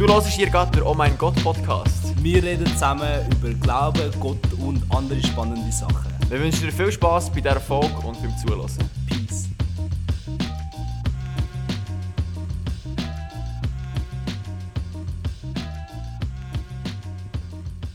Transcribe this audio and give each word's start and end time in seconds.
Du 0.00 0.08
hörst 0.08 0.28
hier 0.28 0.48
gerade 0.48 0.70
den 0.72 0.82
Oh 0.82 0.94
mein 0.94 1.18
Gott 1.18 1.34
Podcast. 1.44 2.14
Wir 2.22 2.42
reden 2.42 2.66
zusammen 2.68 3.26
über 3.32 3.50
Glauben, 3.50 4.10
Gott 4.18 4.38
und 4.58 4.82
andere 4.88 5.22
spannende 5.22 5.70
Sachen. 5.70 6.10
Wir 6.30 6.40
wünschen 6.40 6.64
dir 6.64 6.72
viel 6.72 6.90
Spaß 6.90 7.28
bei 7.30 7.42
dieser 7.42 7.60
Folge 7.60 7.98
und 8.06 8.18
beim 8.22 8.34
Zuhören. 8.38 8.70
Peace. 9.06 9.50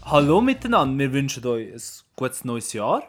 Hallo 0.04 0.42
miteinander, 0.42 1.00
wir 1.00 1.12
wünschen 1.12 1.44
euch 1.48 1.74
ein 1.74 1.82
gutes 2.16 2.46
neues 2.46 2.72
Jahr. 2.74 3.02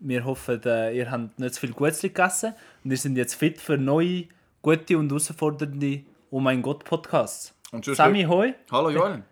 Wir 0.00 0.22
hoffen, 0.26 0.60
äh, 0.66 0.94
ihr 0.94 1.10
habt 1.10 1.38
nicht 1.38 1.54
zu 1.54 1.60
viel 1.60 1.72
Gutzli 1.72 2.10
gegessen 2.10 2.52
und 2.84 2.90
ihr 2.90 2.98
seid 2.98 3.12
jetzt 3.16 3.36
fit 3.36 3.58
für 3.58 3.78
neue, 3.78 4.24
gute 4.64 4.96
und 4.98 5.10
herausfordernde 5.10 6.04
Oh 6.30 6.40
mein 6.40 6.62
Gott 6.62 6.84
Podcasts. 6.84 7.54
Und 7.70 7.84
sonst- 7.84 7.98
Sammy, 7.98 8.24
hoi. 8.24 8.54
Hallo 8.72 8.88
Joel. 8.96 9.22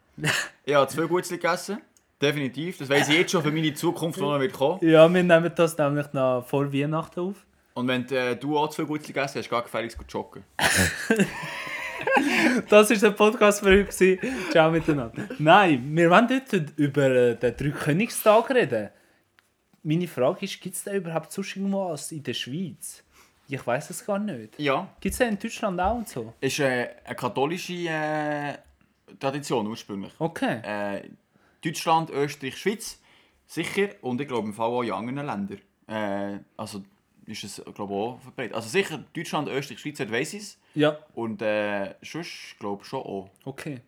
ich 0.65 0.75
habe 0.75 0.87
zwei 0.89 1.07
Gutzli 1.07 1.39
gegessen. 1.39 1.79
Definitiv. 2.21 2.79
Das 2.79 2.89
weiss 2.91 3.09
ich 3.09 3.17
jetzt 3.17 3.33
schon 3.33 3.43
für 3.43 3.51
meine 3.51 3.73
Zukunft, 3.75 4.19
die 4.19 4.23
noch 4.23 4.39
wird 4.39 4.53
kommen. 4.53 4.79
Ja, 4.87 5.13
wir 5.13 5.23
nehmen 5.23 5.51
das 5.57 5.77
nämlich 5.79 6.13
noch 6.13 6.45
vor 6.47 6.73
Weihnachten 6.73 7.19
auf. 7.21 7.37
Und 7.75 7.89
wenn 7.89 8.07
äh, 8.11 8.37
du 8.37 8.59
auch 8.59 8.69
zwei 8.69 8.85
Gutzli 8.85 9.13
gegessen 9.15 9.39
hast, 9.39 9.49
gar 9.51 9.63
gefälligst 9.63 9.99
gut 9.99 10.13
joggen. 10.13 10.45
Das 12.69 12.91
war 12.91 12.97
der 12.97 13.11
Podcast 13.13 13.61
für 13.61 13.67
heute. 13.71 13.85
gewesen. 13.85 14.19
Ciao 14.51 14.71
miteinander. 14.71 15.29
Nein, 15.39 15.85
wir 15.97 16.11
wollen 16.11 16.29
heute 16.29 16.67
über 16.77 17.07
äh, 17.09 17.37
den 17.37 17.57
Dreikönigstag 17.57 18.51
reden. 18.51 18.91
Meine 19.85 20.09
Frage 20.09 20.45
ist, 20.45 20.61
gibt 20.61 20.75
es 20.75 20.83
da 20.85 20.93
überhaupt 20.93 21.33
sonst 21.33 21.57
irgendwas 21.57 22.11
in 22.13 22.23
der 22.25 22.35
Schweiz? 22.35 23.03
Ich 23.49 23.67
weiß 23.67 23.91
es 23.91 24.05
gar 24.05 24.19
nicht. 24.19 24.59
Ja. 24.59 24.89
Gibt 25.01 25.13
es 25.13 25.19
den 25.19 25.31
in 25.31 25.39
Deutschland 25.39 25.81
auch 25.81 25.97
und 25.97 26.09
so? 26.09 26.33
Ist 26.41 26.59
äh, 26.61 26.89
eine 27.05 27.15
katholische 27.17 27.73
äh, 27.89 28.55
Tradition 29.19 29.67
ursprünglich. 29.67 30.13
Okay. 30.19 30.61
Äh, 30.63 31.09
Deutschland, 31.65 32.11
Österreich, 32.11 32.57
Schweiz 32.57 32.99
sicher 33.47 33.89
und 34.01 34.21
ich 34.21 34.29
glaube 34.29 34.49
im 34.49 34.55
Fall 34.55 34.71
auch 34.71 34.83
in 34.83 34.93
anderen 34.93 35.27
Ländern. 35.27 35.61
Äh, 35.87 36.41
also 36.57 36.83
ist 37.27 37.45
es 37.45 37.63
glaube 37.75 37.93
ich 37.93 37.99
auch 37.99 38.21
verbreitet. 38.21 38.55
Also 38.55 38.69
sicher 38.69 39.05
Deutschland, 39.15 39.49
Österreich, 39.49 39.81
Schweiz, 39.81 40.01
weiss 40.11 40.35
ich 40.35 40.43
es. 40.43 40.59
Ja, 40.75 40.99
Und 41.15 41.43
äh, 41.43 41.95
sonst 42.03 42.57
glaube 42.59 42.83
ich 42.83 42.89
schon 42.89 43.01
auch. 43.03 43.31
okay. 43.45 43.81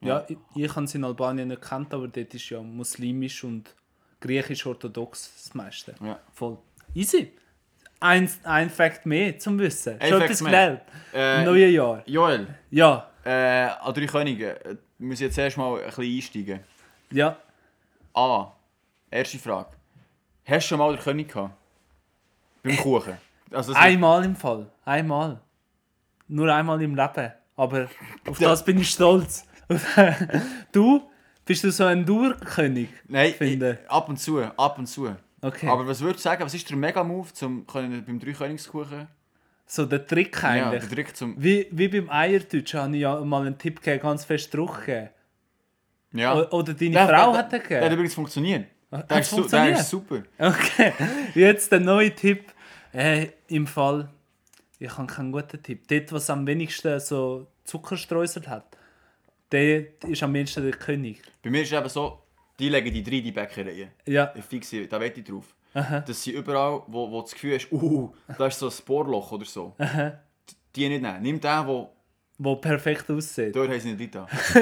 Ja, 0.00 0.24
ich, 0.28 0.36
ich 0.54 0.76
habe 0.76 0.84
es 0.84 0.94
in 0.94 1.02
Albanien 1.02 1.48
nicht 1.48 1.60
gekannt, 1.60 1.92
aber 1.92 2.06
dort 2.06 2.32
ist 2.32 2.48
ja 2.50 2.62
muslimisch 2.62 3.42
und 3.42 3.74
griechisch-orthodox 4.20 5.32
das 5.34 5.54
meiste. 5.54 5.94
Ja. 6.00 6.20
Voll. 6.32 6.56
Easy. 6.94 7.32
Ein, 8.00 8.30
ein 8.44 8.70
Fact 8.70 9.06
mehr 9.06 9.38
zum 9.38 9.58
Wissen. 9.58 10.00
Ein 10.00 10.08
Schon 10.10 10.22
etwas 10.22 10.38
gelernt. 10.44 10.82
Äh, 11.12 11.38
Im 11.40 11.44
neuen 11.46 11.72
Jahr. 11.72 12.02
Joel, 12.06 12.46
Ja, 12.70 13.10
äh, 13.24 13.30
an 13.80 13.92
drei 13.94 14.06
Könige. 14.06 14.64
äh, 14.64 14.76
Wir 14.98 15.08
müssen 15.08 15.24
jetzt 15.24 15.38
erstmal 15.38 15.80
ein 15.80 15.86
bisschen 15.86 16.04
einsteigen. 16.16 16.60
ja. 17.10 17.36
A. 18.14 18.52
Erste 19.10 19.38
Frage. 19.38 19.70
Hast 20.44 20.64
du 20.64 20.68
schon 20.68 20.78
mal 20.78 20.94
den 20.94 21.02
König 21.02 21.28
gehabt? 21.28 21.54
Beim 22.62 22.76
Kuchen? 22.76 23.16
Also 23.52 23.72
Einmal 23.74 24.24
im 24.24 24.34
Fall. 24.36 24.66
Einmal. 24.84 25.40
Nur 26.26 26.52
einmal 26.52 26.80
im 26.82 26.94
Leben. 26.94 27.32
Aber 27.56 27.88
auf 28.26 28.38
das 28.38 28.64
bin 28.64 28.78
ich 28.80 28.90
stolz. 28.90 29.46
du? 30.72 31.08
Bist 31.44 31.64
du 31.64 31.70
so 31.70 31.84
ein 31.84 32.04
Durkönig? 32.04 32.88
Nein, 33.06 33.34
ich, 33.38 33.78
ab 33.88 34.08
und 34.08 34.18
zu, 34.18 34.42
ab 34.42 34.78
und 34.78 34.86
zu. 34.86 35.14
Okay. 35.40 35.68
Aber 35.68 35.86
was 35.86 36.00
würdest 36.00 36.24
du 36.24 36.28
sagen, 36.28 36.44
was 36.44 36.54
ist 36.54 36.68
der 36.68 36.76
Mega-Move 36.76 37.32
zum 37.32 37.66
können 37.66 38.04
beim 38.04 38.18
Dreikönigskuchen? 38.18 39.08
so 39.70 39.84
der 39.84 40.06
Trick 40.06 40.34
Ja, 40.42 40.48
eigentlich. 40.48 40.80
der 40.86 40.90
Trick 40.90 41.14
zum... 41.16 41.34
wie, 41.42 41.66
wie 41.70 41.88
beim 41.88 42.08
Eierdeutsch 42.08 42.72
habe 42.74 42.94
ich 42.96 43.02
ja 43.02 43.20
mal 43.20 43.46
einen 43.46 43.58
Tipp 43.58 43.82
gegeben, 43.82 44.00
ganz 44.02 44.24
fest 44.24 44.52
Druck 44.54 44.86
gegeben. 44.86 45.10
Ja. 46.12 46.34
O- 46.34 46.48
Oder 46.56 46.72
deine 46.72 46.92
Der- 46.92 47.06
Frau 47.06 47.32
der- 47.32 47.38
hat 47.38 47.52
den 47.52 47.60
Der 47.60 47.60
hat 47.60 47.68
gegeben. 47.68 47.92
übrigens 47.92 48.14
funktioniert. 48.14 48.66
Hat 48.90 49.10
Der 49.10 49.18
ist, 49.20 49.28
su 49.28 49.36
der 49.36 49.42
funktioniert? 49.42 49.78
ist 49.78 49.90
super. 49.90 50.22
Okay, 50.38 50.92
jetzt 51.34 51.70
der 51.70 51.80
neue 51.80 52.14
Tipp. 52.14 52.50
Äh, 52.94 53.26
Im 53.48 53.66
Fall, 53.66 54.08
ich 54.78 54.96
habe 54.96 55.06
keinen 55.06 55.30
guten 55.32 55.62
Tipp. 55.62 55.86
Dort, 55.86 56.10
was 56.12 56.30
am 56.30 56.46
wenigsten 56.46 56.98
so 56.98 57.46
Zuckerstreusel 57.64 58.46
hat, 58.48 58.74
der 59.52 60.00
ist 60.08 60.22
am 60.22 60.32
wenigsten 60.32 60.62
der 60.62 60.72
König. 60.72 61.20
Bei 61.42 61.50
mir 61.50 61.60
ist 61.60 61.70
es 61.72 61.78
eben 61.78 61.88
so, 61.90 62.22
die 62.58 62.68
legen 62.68 62.92
die 62.92 63.02
drei 63.02 63.20
die 63.20 63.32
Bäckereien. 63.32 63.90
Ja, 64.06 64.32
fixe, 64.48 64.86
da 64.86 65.00
wette 65.00 65.20
ich 65.20 65.26
drauf. 65.26 65.54
Aha. 65.74 66.00
Dass 66.00 66.22
sie 66.22 66.32
überall, 66.32 66.82
wo, 66.86 67.10
wo 67.10 67.20
das 67.22 67.32
Gefühl 67.32 67.54
hast, 67.54 67.70
uh, 67.70 68.12
da 68.36 68.46
ist 68.46 68.58
so 68.58 68.68
ein 68.68 68.74
Bohrloch 68.86 69.32
oder 69.32 69.44
so. 69.44 69.74
Die 70.74 70.88
nicht 70.88 71.02
nehmen. 71.02 71.22
Nimm 71.22 71.40
den, 71.40 71.66
wo 71.66 71.90
wo 72.40 72.54
perfekt 72.54 73.10
aussieht. 73.10 73.54
dort 73.54 73.68
haben 73.68 73.80
sie 73.80 73.94
nicht 73.94 74.14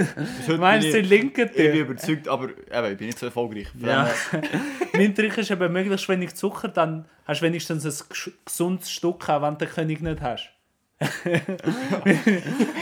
heute 0.48 0.56
Meinst 0.58 0.94
du 0.94 1.00
linken 1.00 1.50
ich 1.50 1.54
bin 1.54 1.74
überzeugt, 1.76 2.26
aber 2.26 2.48
eben, 2.48 2.92
ich 2.92 2.96
bin 2.96 3.06
nicht 3.08 3.18
so 3.18 3.26
erfolgreich. 3.26 3.68
Ja. 3.78 4.10
mein 4.94 5.14
Trick 5.14 5.36
ist 5.36 5.50
eben 5.50 5.70
möglichst 5.70 6.08
wenig 6.08 6.34
Zucker, 6.34 6.68
dann 6.68 7.04
hast 7.26 7.42
du 7.42 7.46
wenigstens 7.46 7.84
ein 7.84 7.90
ges- 7.92 8.32
gesundes 8.46 8.90
Stück, 8.90 9.28
auch 9.28 9.42
wenn 9.42 9.58
du 9.58 9.66
den 9.66 9.68
König 9.74 10.00
nicht 10.00 10.22
hast. 10.22 10.50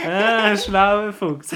Ah, 0.06 0.56
schlauer 0.56 1.12
Fuchs. 1.12 1.50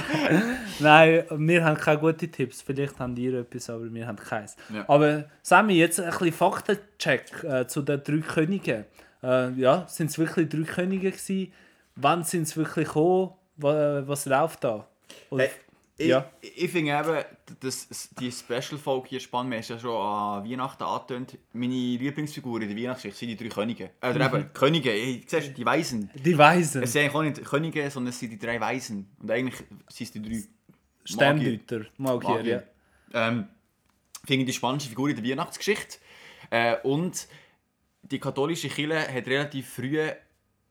Nein, 0.81 1.25
wir 1.31 1.65
haben 1.65 1.77
keine 1.77 2.01
guten 2.01 2.33
Tipps. 2.33 2.63
Vielleicht 2.63 2.99
haben 2.99 3.17
ihr 3.17 3.41
etwas, 3.41 3.71
aber 3.71 3.93
wir 3.93 4.07
haben 4.07 4.17
keins. 4.17 4.57
Ja. 4.73 4.85
Aber 4.89 5.27
Sammy, 5.43 5.75
jetzt 5.75 6.01
ein 6.01 6.11
bisschen 6.11 6.33
Faktencheck 6.33 7.45
äh, 7.45 7.67
zu 7.69 7.83
den 7.83 8.03
drei 8.03 8.19
Königen. 8.19 8.85
Äh, 9.23 9.53
ja, 9.53 9.87
sind 9.87 10.11
es 10.11 10.19
wirklich 10.19 10.49
drei 10.49 10.63
Könige 10.63 11.13
gewesen? 11.13 11.53
Wann 11.95 12.25
sind 12.25 12.49
sie 12.49 12.57
wirklich 12.57 12.89
gekommen? 12.89 13.35
Was, 13.57 14.09
was 14.09 14.27
läuft 14.27 14.65
da? 14.65 14.87
Hey, 15.31 15.51
ich, 15.99 16.07
Ja. 16.07 16.31
ich, 16.41 16.71
finde 16.71 16.93
eben, 16.93 17.25
dass 17.61 17.89
die 18.19 18.31
Special-Folge 18.33 19.09
hier 19.09 19.21
spannend. 19.21 19.51
Wir 19.53 19.59
haben 19.61 19.69
ja 19.69 19.79
schon 19.79 19.97
an 19.97 20.49
Weihnachten 20.51 20.83
angetönt. 20.85 21.37
Meine 21.53 21.75
Lieblingsfigur 21.75 22.63
in 22.63 22.69
der 22.69 22.77
Weihnachtsgeschichte 22.77 23.19
sind 23.27 23.29
die 23.29 23.37
drei 23.49 23.55
Könige. 23.55 23.91
Oder 24.01 24.29
Mhm. 24.31 24.37
eben, 24.37 24.53
Könige, 24.53 24.93
ich, 24.93 25.29
siehst, 25.29 25.57
die 25.59 25.67
Weisen. 25.67 26.11
die 26.15 26.39
Weisen, 26.39 26.83
Es 26.85 26.93
sind 26.93 27.15
auch 27.15 27.23
nicht 27.23 27.45
Könige, 27.45 27.91
sondern 27.91 28.11
es 28.11 28.19
sind 28.21 28.31
die 28.31 28.39
drei 28.39 28.61
Weisen. 28.61 29.11
Und 29.21 29.31
eigentlich 29.31 29.57
sind 29.89 30.07
es 30.07 30.13
die 30.13 30.23
drei 30.23 30.43
Sterndeuter, 31.05 31.87
Magier, 31.97 32.29
Magier. 32.31 32.69
ja. 33.13 33.29
Ähm, 33.29 33.49
finde 34.27 34.43
ich 34.43 34.47
die 34.47 34.53
spannendste 34.53 34.91
Figur 34.91 35.09
in 35.09 35.17
der 35.17 35.25
Weihnachtsgeschichte. 35.25 35.99
Äh, 36.51 36.77
und 36.83 37.27
die 38.03 38.19
katholische 38.21 38.69
Kirche 38.69 39.13
hat 39.13 39.27
relativ 39.27 39.69
früh, 39.69 39.99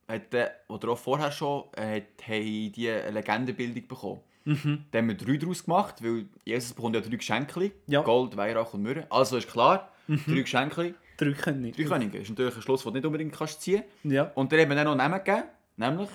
hat, 0.08 0.34
äh, 0.34 0.50
oder 0.70 0.90
auch 0.90 0.98
vorher 0.98 1.32
schon, 1.32 1.66
äh, 1.76 1.98
hat, 2.02 2.28
haben 2.28 2.72
die 2.72 2.90
eine 2.90 3.12
Legendenbildung 3.12 3.88
bekommen. 3.88 4.22
Mhm. 4.48 4.86
Da 4.92 5.00
haben 5.00 5.08
wir 5.10 5.18
drei 5.18 5.36
daraus 5.38 5.64
gemacht, 5.66 5.96
weil 6.02 6.26
Jesus 6.46 6.74
bekommt 6.74 6.96
ja 6.96 7.02
drei 7.02 7.16
Geschenke. 7.18 7.72
Ja. 7.88 8.02
Mhm. 8.02 8.06
Gold, 8.06 8.38
Weihrauch 8.38 8.74
und 8.74 8.82
Myrrhe. 8.84 9.06
Also 9.10 9.38
ist 9.38 9.50
klar, 9.52 9.92
drei 10.08 10.42
Geschenke, 10.42 10.96
Drei 11.18 11.32
Könige. 11.32 11.76
drei 11.84 11.90
Könige. 11.90 12.18
ist 12.20 12.30
natürlich 12.30 12.56
ein 12.56 12.62
Schluss, 12.62 12.82
das 12.84 12.92
du 12.92 12.96
nicht 12.98 13.06
unbedingt 13.06 13.34
kannst 13.36 13.62
ziehen 13.62 13.84
Ja. 14.04 14.32
Und 14.36 14.52
dann 14.52 14.60
haben 14.62 14.70
wir 14.70 14.76
dann 14.76 14.86
noch 14.86 14.96
Namen 14.96 15.22
gegeben, 15.24 15.44
nämlich 15.76 16.10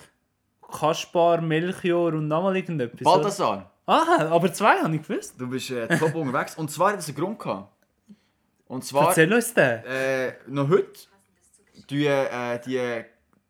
Kaspar, 0.71 1.41
Melchior 1.43 2.15
und 2.15 2.29
nochmal 2.29 2.57
irgendetwas. 2.57 3.03
Balthasar. 3.03 3.71
Aha, 3.85 4.29
aber 4.31 4.53
zwei 4.53 4.79
habe 4.79 4.95
ich 4.97 5.03
gewusst. 5.07 5.35
Du 5.39 5.49
bist 5.49 5.71
äh, 5.71 5.87
top 5.99 6.15
unterwegs. 6.15 6.55
Und 6.57 6.71
zwar 6.71 6.93
hat 6.93 7.01
es 7.01 7.09
einen 7.09 7.17
Grund 7.17 7.39
gehabt. 7.39 7.69
Und 8.69 8.85
zwar... 8.85 9.09
Erzähl 9.09 9.31
uns 9.33 9.53
den. 9.53 9.85
Äh, 9.85 10.33
noch 10.47 10.69
heute 10.71 11.01
die, 11.91 12.07
äh, 12.07 12.59
die 12.65 13.05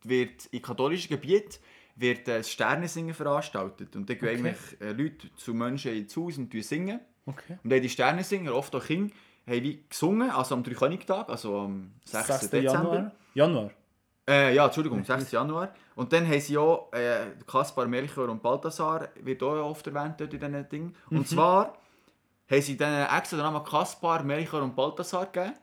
wird 0.05 0.47
in 0.47 0.63
katholischen 0.63 1.11
Gebieten 1.11 1.59
wird 2.03 2.29
äh, 2.29 2.39
das 2.39 2.51
Sternensingen 2.51 3.15
veranstaltet. 3.15 3.97
Und 3.97 4.11
da 4.11 4.15
gehen 4.15 4.29
Okay. 4.29 4.49
eigentlich 4.49 4.81
äh, 4.81 4.93
Leute 4.93 5.35
zu 5.37 5.55
Menschen 5.55 5.95
ins 5.97 6.15
Haus 6.17 6.37
und 6.37 6.53
singen. 6.63 7.01
Okay. 7.25 7.59
Und 7.65 7.71
dann 7.71 7.81
die 7.81 7.89
Sternensinger, 7.89 8.55
oft 8.55 8.75
auch 8.77 8.85
Kinder, 8.85 9.15
haben 9.47 9.63
wie 9.63 9.85
gesungen, 9.89 10.31
also 10.31 10.55
am 10.55 10.63
Dreikönigtag, 10.63 11.29
also 11.29 11.61
am 11.61 11.93
6. 12.05 12.27
6. 12.27 12.41
Dezember. 12.51 12.63
Januar. 12.73 13.13
Januar. 13.35 13.71
Äh, 14.29 14.55
ja, 14.55 14.67
Entschuldigung, 14.67 15.03
6. 15.05 15.33
Januar. 15.33 15.75
Und 15.97 16.13
dann 16.13 16.27
haben 16.27 16.41
sie 16.41 16.57
auch 16.59 16.93
äh, 16.93 17.27
Kaspar, 17.47 17.87
Melchior 17.87 18.29
und 18.29 18.43
Balthasar, 18.43 19.09
wird 19.21 19.43
auch 19.43 19.57
oft 19.71 19.87
erwähnt 19.87 20.15
dort 20.21 20.33
in 20.35 20.41
diesen 20.41 20.69
Dingen. 20.69 20.95
Und 21.11 21.27
zwar 21.29 21.77
haben 22.51 22.63
sie 22.63 22.77
dann 22.77 23.09
extra 23.17 23.37
den 23.37 23.45
Namen 23.47 23.65
Kaspar, 23.65 24.23
Melchior 24.23 24.63
und 24.63 24.75
Balthasar 24.77 25.27
gegeben, 25.27 25.55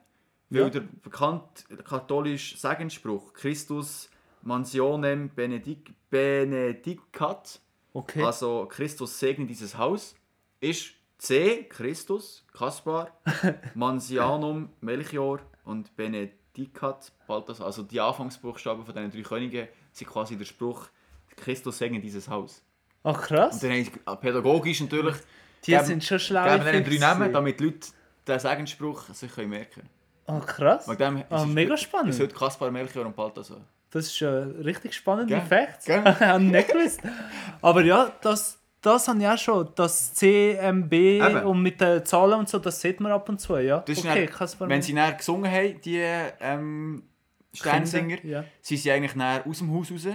weil 0.50 0.62
Ja. 0.64 0.70
der 0.70 0.82
bekannte 1.02 1.78
katholische 1.84 2.58
Segensspruch 2.58 3.34
Christus 3.34 4.10
mansionem 4.42 5.30
benedic 5.30 5.92
benedicat, 6.10 7.60
Okay. 7.94 8.24
also 8.24 8.68
Christus 8.70 9.20
segne 9.20 9.46
dieses 9.46 9.78
Haus, 9.78 10.16
ist 10.60 10.92
C, 11.18 11.64
Christus, 11.68 12.46
Kaspar, 12.54 13.10
Mansianum, 13.76 14.70
Melchior 14.82 15.40
und 15.66 15.94
Benedicat, 15.96 17.12
Balthasar. 17.28 17.66
Also 17.66 17.84
die 17.84 18.00
Anfangsbuchstaben 18.00 18.86
von 18.86 18.94
diesen 18.96 19.12
drei 19.12 19.22
Königen 19.22 19.68
sind 19.92 20.08
quasi 20.08 20.38
der 20.38 20.46
Spruch 20.46 20.88
Christus 21.36 21.78
segne 21.78 22.00
dieses 22.00 22.28
Haus. 22.30 22.62
Ach 23.04 23.20
krass. 23.22 23.56
Und 23.56 23.64
dann 23.64 23.84
sie 23.84 23.92
pädagogisch 24.22 24.82
natürlich 24.82 25.16
Die 25.66 25.72
geben- 25.72 25.86
sind 25.86 26.04
schon 26.04 26.20
schlau. 26.20 26.44
geben 26.58 26.68
ihnen 26.76 26.84
drei 26.86 26.98
Namen, 26.98 27.34
damit 27.34 27.60
die 27.60 27.66
Leute 27.66 27.88
den 28.28 28.40
Segensspruch 28.40 29.02
sich 29.14 29.36
merken 29.38 29.74
können. 29.74 29.90
Ah 30.28 30.40
krass. 30.42 30.88
Wegen 30.88 30.98
dem 31.18 31.24
Ah, 31.30 31.46
mega 31.46 31.74
ist 31.74 31.82
spannend. 31.84 32.20
heute 32.20 32.36
Kaspar, 32.36 32.70
Melchior 32.72 33.06
und 33.06 33.16
Balthasar. 33.16 33.62
Das 33.92 34.06
ist 34.08 34.22
ein 34.22 34.52
richtig 34.64 34.94
spannender? 34.94 35.42
Fakt. 35.42 35.86
Gell? 35.86 36.04
Habe 36.04 36.44
ich 36.44 36.52
nicht 36.52 36.68
gewusst. 36.68 37.02
Aber 37.62 37.82
ja, 37.84 38.12
das, 38.22 38.60
das 38.82 39.08
habe 39.08 39.20
ich 39.20 39.28
auch 39.28 39.38
schon. 39.38 39.70
Das 39.76 40.14
CMB 40.14 40.94
Eben. 40.94 41.44
und 41.46 41.62
mit 41.62 41.82
den 41.82 42.06
Zahlen 42.06 42.40
und 42.40 42.50
so, 42.50 42.60
das 42.60 42.80
sieht 42.80 43.00
man 43.00 43.12
ab 43.12 43.28
und 43.30 43.40
zu, 43.40 43.58
ja. 43.58 43.80
Das 43.80 44.00
okay, 44.00 44.30
dann, 44.60 44.70
wenn 44.70 44.82
sie 44.82 44.94
näher 44.94 45.14
gesungen 45.14 45.52
haben, 45.52 45.82
die 45.82 46.02
ähm, 46.40 47.04
Sternsinger, 47.54 48.24
ja. 48.24 48.44
sind 48.62 48.78
sie 48.78 48.92
eigentlich 48.92 49.16
näher 49.16 49.44
aus 49.48 49.58
dem 49.58 49.74
Haus 49.74 49.92
raus 49.92 50.08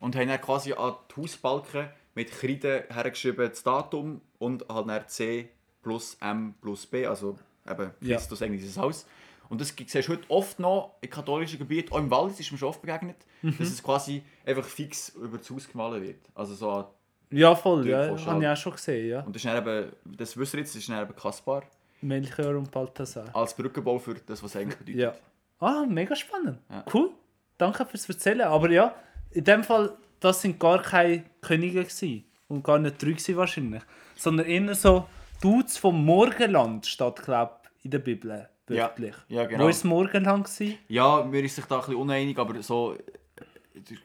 und 0.00 0.16
haben 0.16 0.28
dann 0.28 0.40
quasi 0.40 0.72
an 0.72 0.94
die 1.10 1.20
Hausbalken 1.20 1.88
mit 2.14 2.30
Kreide 2.30 2.84
hergeschrieben 2.92 3.48
das 3.48 3.62
Datum 3.62 4.20
und 4.38 4.64
halt 4.68 4.88
dann 4.88 5.08
C 5.08 5.48
plus 5.82 6.16
M 6.20 6.54
plus 6.60 6.86
B, 6.86 7.06
also 7.06 7.38
eben 7.68 7.90
Ja. 8.00 8.16
Christus 8.16 8.42
eigentlich 8.42 8.62
dieses 8.62 8.76
Haus. 8.76 9.06
Und 9.52 9.60
das 9.60 9.74
siehst 9.76 10.08
du 10.08 10.12
heute 10.12 10.24
oft 10.30 10.58
noch 10.58 10.94
in 11.02 11.10
katholischen 11.10 11.58
Gebieten, 11.58 11.92
auch 11.92 11.98
im 11.98 12.10
Wald 12.10 12.40
ist 12.40 12.50
mir 12.50 12.56
schon 12.56 12.68
oft 12.70 12.80
begegnet, 12.80 13.16
Mhm. 13.42 13.58
dass 13.58 13.68
es 13.68 13.82
quasi 13.82 14.22
einfach 14.46 14.64
fix 14.64 15.10
über 15.10 15.36
das 15.36 15.50
Haus 15.50 15.68
gemalt 15.70 16.02
wird. 16.02 16.20
Also 16.34 16.54
so, 16.54 16.86
Ja, 17.30 17.54
voll, 17.54 17.86
ja. 17.86 18.16
Habe 18.24 18.42
ich 18.42 18.48
auch 18.48 18.56
schon 18.56 18.72
gesehen, 18.72 19.08
ja. 19.10 19.20
und 19.20 19.36
das 19.36 19.44
ist 19.44 19.50
dann 19.52 19.58
eben, 19.62 19.92
das 20.06 20.34
wissen 20.38 20.54
wir 20.54 20.60
jetzt, 20.60 20.74
das 20.74 20.80
ist 20.82 20.88
dann 20.88 21.02
eben 21.02 21.14
Kaspar 21.14 21.64
Melchior 22.00 22.56
und 22.56 22.70
Balthasar. 22.70 23.26
als 23.34 23.54
Brückenbau 23.54 23.98
für 23.98 24.14
das, 24.14 24.42
was 24.42 24.54
es 24.54 24.60
eigentlich 24.60 24.78
bedeutet. 24.78 25.00
Ja. 25.02 25.14
Ah, 25.60 25.84
mega 25.86 26.16
spannend. 26.16 26.58
Ja. 26.70 26.84
Cool. 26.92 27.10
Danke 27.58 27.84
fürs 27.86 28.08
Erzählen. 28.08 28.40
Aber 28.42 28.70
ja, 28.70 28.94
in 29.32 29.44
dem 29.44 29.62
Fall, 29.64 29.92
das 30.18 30.40
sind 30.42 30.58
gar 30.58 30.80
keine 30.82 31.24
Könige 31.42 31.84
gewesen. 31.84 32.24
Und 32.48 32.64
gar 32.64 32.78
nicht 32.78 33.00
drei 33.00 33.10
gewesen 33.10 33.36
wahrscheinlich. 33.36 33.82
Sondern 34.16 34.46
eher 34.46 34.74
so 34.74 35.06
Dudes 35.40 35.76
vom 35.78 36.04
Morgenland 36.04 36.86
steht, 36.86 37.16
glaube 37.22 37.52
ich, 37.78 37.84
in 37.84 37.90
der 37.92 37.98
Bibel. 38.00 38.48
Ja. 38.68 38.84
Wörtlich. 38.84 39.14
Ja, 39.28 39.44
genau. 39.44 39.60
Wo 39.60 39.64
war 39.64 39.70
das 39.70 39.84
Morgenland? 39.84 40.44
Gewesen? 40.44 40.78
Ja, 40.88 41.22
mir 41.24 41.42
ist 41.44 41.56
sich 41.56 41.64
da 41.66 41.76
ein 41.76 41.80
bisschen 41.80 41.96
uneinig, 41.96 42.38
aber 42.38 42.62
so 42.62 42.96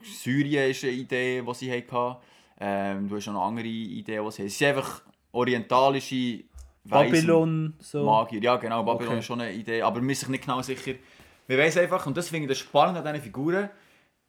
Syrien 0.03 0.71
ist 0.71 0.83
eine 0.83 0.93
Idee, 0.93 1.43
die 1.47 1.53
sie 1.53 1.71
hatten. 1.71 2.17
Ähm, 2.59 3.07
du 3.07 3.17
hast 3.17 3.27
auch 3.27 3.33
noch 3.33 3.45
andere 3.45 3.67
Ideen, 3.67 4.23
die 4.25 4.31
sie 4.31 4.41
haben. 4.41 4.49
Sie 4.49 4.49
sind 4.49 4.67
einfach 4.69 5.01
orientalische 5.31 6.43
Weisen, 6.85 7.11
Babylon, 7.11 7.73
so. 7.79 8.03
Magier. 8.03 8.41
Ja, 8.41 8.55
genau, 8.55 8.83
Babylon 8.83 9.09
Okay. 9.09 9.19
ist 9.19 9.25
schon 9.25 9.41
eine 9.41 9.53
Idee, 9.53 9.81
aber 9.81 10.01
wir 10.01 10.07
sind 10.07 10.15
sich 10.15 10.29
nicht 10.29 10.45
genau 10.45 10.61
sicher. 10.61 10.93
Wir 11.45 11.57
wissen 11.57 11.79
einfach, 11.79 12.05
und 12.07 12.17
das 12.17 12.29
finde 12.29 12.45
ich 12.45 12.49
das 12.49 12.59
Spannende 12.59 13.01
an 13.01 13.13
diesen 13.13 13.25
Figuren, 13.25 13.69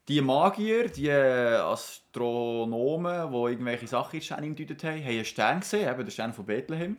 die 0.08 0.20
Magier, 0.20 0.88
die 0.88 1.10
Astronomen, 1.10 3.30
die 3.30 3.36
irgendwelche 3.52 3.86
Sachen 3.86 4.16
in 4.16 4.22
Sterne 4.22 4.48
gedeutet 4.54 4.82
haben, 4.84 5.00
haben 5.02 5.08
einen 5.10 5.24
Stern 5.24 5.60
gesehen, 5.60 5.88
eben 5.88 6.04
den 6.04 6.10
Stern 6.10 6.32
von 6.32 6.46
Bethlehem. 6.46 6.96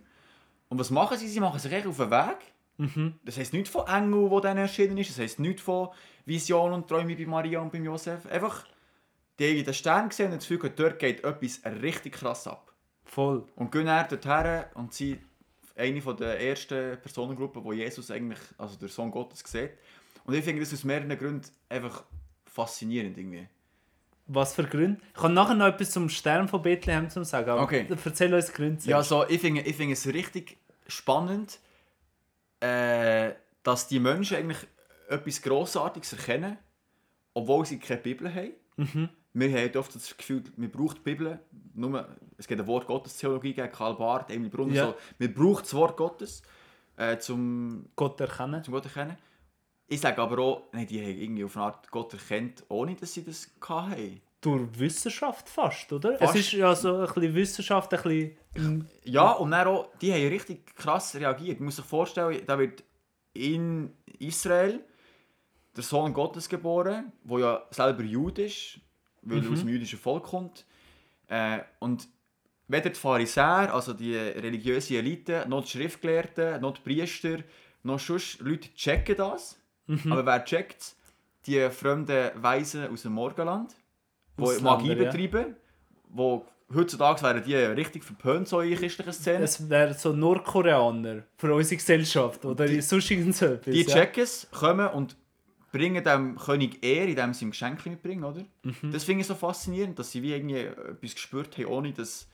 Und 0.69 0.79
was 0.79 0.91
machen 0.91 1.17
sie? 1.17 1.27
Sie 1.27 1.39
machen 1.39 1.59
sich 1.59 1.71
echt 1.71 1.87
auf 1.87 1.97
den 1.97 2.11
Weg. 2.11 2.37
Mhm. 2.79 3.15
Das 3.25 3.37
heisst 3.37 3.53
nicht 3.53 3.67
von 3.67 3.85
Engel, 3.87 4.29
wo 4.31 4.39
dann 4.39 4.57
erschienen 4.57 4.97
ist. 4.97 5.09
Das 5.11 5.19
heisst 5.19 5.39
nicht 5.39 5.59
von 5.59 5.89
Visionen 6.25 6.73
und 6.73 6.87
Träumen 6.87 7.15
bei 7.17 7.25
Maria 7.25 7.59
und 7.59 7.71
beim 7.71 7.83
Josef. 7.83 8.25
Einfach, 8.25 8.65
die 9.37 9.49
haben 9.59 9.65
den 9.65 9.73
Stern 9.73 10.09
gesehen 10.09 10.31
und 10.31 10.37
das 10.41 10.47
Gefühl, 10.47 10.71
dort 10.75 10.97
geht 10.97 11.23
etwas 11.23 11.61
richtig 11.81 12.13
krass 12.13 12.47
ab. 12.47 12.71
Voll. 13.05 13.45
Und 13.55 13.71
gehen 13.71 13.85
dann 13.85 14.07
dorthin 14.07 14.63
und 14.75 14.93
sind 14.93 15.19
eine 15.75 15.99
der 16.01 16.39
ersten 16.41 16.97
Personengruppen, 17.01 17.63
wo 17.63 17.73
Jesus 17.73 18.11
eigentlich, 18.11 18.39
also 18.57 18.77
der 18.77 18.89
Sohn 18.89 19.11
Gottes, 19.11 19.43
sieht. 19.45 19.71
Und 20.25 20.33
ich 20.33 20.43
finde 20.43 20.61
das 20.61 20.73
aus 20.73 20.83
mehreren 20.83 21.17
Gründen 21.17 21.47
einfach 21.69 22.03
faszinierend 22.45 23.17
irgendwie. 23.17 23.47
Was 24.27 24.53
für 24.53 24.63
Gründe? 24.63 25.01
Ich 25.15 25.19
kann 25.21 25.33
nachher 25.33 25.55
noch 25.55 25.65
etwas 25.67 25.89
zum 25.91 26.07
Stern 26.07 26.47
von 26.47 26.61
Bethlehem 26.61 27.09
zu 27.09 27.23
sagen. 27.23 27.49
Aber 27.49 27.63
Okay. 27.63 27.87
erzähl 28.05 28.33
uns 28.33 28.45
die 28.47 28.51
Gründe. 28.53 28.77
Ja, 28.83 29.01
zuerst. 29.01 29.09
so, 29.09 29.25
ich 29.27 29.41
finde 29.41 29.61
ich 29.61 29.75
finde 29.75 29.93
es 29.93 30.05
richtig 30.07 30.57
spannend, 30.87 31.59
äh, 32.59 33.33
dass 33.63 33.87
die 33.87 33.99
Menschen 33.99 34.37
eigentlich 34.37 34.67
etwas 35.07 35.41
Grossartiges 35.41 36.13
erkennen, 36.13 36.57
obwohl 37.33 37.65
sie 37.65 37.79
keine 37.79 38.01
Bibel 38.01 38.33
haben. 38.33 38.53
Mhm. 38.77 39.09
Wir 39.33 39.51
haben 39.51 39.77
oft 39.77 39.93
das 39.93 40.15
Gefühl, 40.17 40.43
man 40.55 40.71
braucht 40.71 40.97
die 40.97 41.01
Bibel. 41.01 41.39
Nur, 41.73 42.07
es 42.37 42.47
gibt 42.47 42.59
eine 42.59 42.67
Wort 42.67 42.87
Gottes 42.87 43.17
Theologie 43.17 43.53
gegen 43.53 43.71
Karl 43.71 43.95
Barth, 43.95 44.31
Emil 44.31 44.49
Brunner. 44.49 44.73
Ja. 44.73 44.85
So, 44.87 44.95
man 45.19 45.33
braucht 45.33 45.65
das 45.65 45.73
Wort 45.73 45.97
Gottes 45.97 46.41
äh, 46.97 47.17
zum, 47.17 47.89
Gott 47.95 48.19
erkennen. 48.19 48.63
zum 48.63 48.73
Gott 48.73 48.85
erkennen. 48.85 49.17
Ich 49.87 50.01
sage 50.01 50.21
aber 50.21 50.37
auch, 50.39 50.63
nein, 50.71 50.87
die 50.87 51.01
haben 51.01 51.19
irgendwie 51.19 51.43
auf 51.43 51.55
eine 51.55 51.65
Art 51.65 51.89
Gott 51.89 52.13
erkennt, 52.13 52.63
ohne 52.69 52.95
dass 52.95 53.13
sie 53.13 53.23
das 53.23 53.51
hatten. 53.61 54.21
Durch 54.41 54.79
Wissenschaft 54.79 55.49
fast, 55.49 55.91
oder? 55.91 56.17
Fast. 56.17 56.35
Es 56.35 56.41
ist 56.41 56.53
ja 56.53 56.73
so 56.73 56.97
ein 56.97 57.05
bisschen 57.07 57.35
Wissenschaft, 57.35 57.93
ein 57.93 58.37
bisschen... 58.55 58.89
Ja, 59.03 59.31
und 59.33 59.51
dann 59.51 59.67
auch, 59.67 59.89
die 60.01 60.13
haben 60.13 60.27
richtig 60.27 60.75
krass 60.75 61.15
reagiert. 61.15 61.59
Man 61.59 61.65
muss 61.65 61.75
sich 61.75 61.85
vorstellen, 61.85 62.41
da 62.45 62.57
wird 62.57 62.83
in 63.33 63.93
Israel 64.19 64.83
der 65.75 65.83
Sohn 65.83 66.13
Gottes 66.13 66.47
geboren, 66.49 67.11
der 67.23 67.39
ja 67.39 67.63
selber 67.71 68.03
Jude 68.03 68.45
ist, 68.45 68.79
weil 69.21 69.43
er 69.43 69.51
aus 69.51 69.59
dem 69.59 69.69
jüdischen 69.69 69.99
Volk 69.99 70.23
kommt. 70.23 70.65
Äh, 71.27 71.59
und 71.79 72.07
weder 72.67 72.89
die 72.89 72.99
Pharisäer, 72.99 73.73
also 73.73 73.93
die 73.93 74.15
religiöse 74.15 74.97
Elite, 74.97 75.45
noch 75.47 75.63
die 75.63 75.69
Schriftgelehrten, 75.69 76.61
noch 76.61 76.77
die 76.77 76.81
Priester, 76.81 77.39
noch 77.83 77.99
sonst 77.99 78.39
Leute 78.39 78.73
checken 78.73 79.15
das. 79.15 79.57
Aber 80.11 80.25
wer 80.25 80.45
checkt 80.45 80.95
Die 81.47 81.69
fremden 81.69 82.31
Weisen 82.35 82.89
aus 82.89 83.03
dem 83.03 83.13
Morgenland, 83.13 83.73
die 84.39 84.63
Magie 84.63 84.95
betreiben, 84.95 85.55
wo 86.09 86.45
heutzutage 86.73 87.21
wären 87.23 87.43
die 87.43 87.55
richtig 87.55 88.03
verpönt 88.03 88.47
so 88.47 88.61
in 88.61 88.75
christlichen 88.77 89.13
Szenen. 89.13 89.43
Es 89.43 89.69
wären 89.69 89.93
so 89.95 90.13
Nordkoreaner 90.13 91.23
für 91.37 91.53
unsere 91.53 91.77
Gesellschaft 91.77 92.45
oder 92.45 92.65
Die- 92.65 92.81
sonst 92.81 93.09
irgend 93.11 93.35
so 93.35 93.45
etwas. 93.45 93.73
Die 93.73 93.85
checken 93.85 94.23
es, 94.23 94.47
kommen 94.51 94.87
und 94.89 95.15
bringen 95.71 96.03
dem 96.03 96.35
König 96.37 96.83
Ehr, 96.83 97.07
indem 97.07 97.33
sie 97.33 97.45
ihm 97.45 97.51
Geschenke 97.51 97.89
mitbringen, 97.89 98.23
oder? 98.23 98.43
Mhm. 98.63 98.91
Das 98.91 99.03
finde 99.03 99.21
ich 99.21 99.27
so 99.27 99.35
faszinierend, 99.35 99.97
dass 99.99 100.11
sie 100.11 100.21
wie 100.23 100.33
irgendwie 100.33 100.57
etwas 100.61 101.13
gespürt 101.13 101.57
haben, 101.57 101.65
ohne 101.67 101.91
dass 101.93 102.27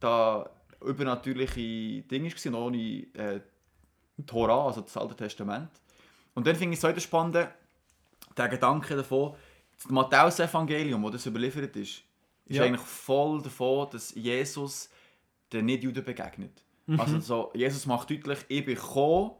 da 0.00 0.48
übernatürliche 0.82 2.02
Dinge 2.02 2.30
waren, 2.30 2.54
ohne 2.54 2.78
äh, 3.14 3.40
Tora, 4.26 4.66
also 4.66 4.80
das 4.82 4.96
Alte 4.96 5.16
Testament. 5.16 5.70
Und 6.34 6.46
dann 6.46 6.56
finde 6.56 6.74
ich 6.76 6.82
es 6.82 6.94
so 6.94 7.00
spannend, 7.00 7.36
der 8.36 8.48
Gedanke 8.48 8.96
davon, 8.96 9.34
das 9.76 9.90
Matthäus-Evangelium, 9.90 11.02
wo 11.02 11.10
das 11.10 11.26
überliefert 11.26 11.74
ist, 11.76 12.02
ist 12.46 12.56
Ja. 12.56 12.64
eigentlich 12.64 12.80
voll 12.86 13.42
davon, 13.42 13.88
dass 13.90 14.14
Jesus 14.14 14.88
den 15.52 15.66
Nicht-Juden 15.66 16.04
begegnet. 16.04 16.62
Also 16.98 17.18
so, 17.20 17.50
Jesus 17.54 17.86
macht 17.86 18.10
deutlich, 18.10 18.40
ich 18.48 18.64
bin 18.64 18.74
gekommen, 18.74 19.32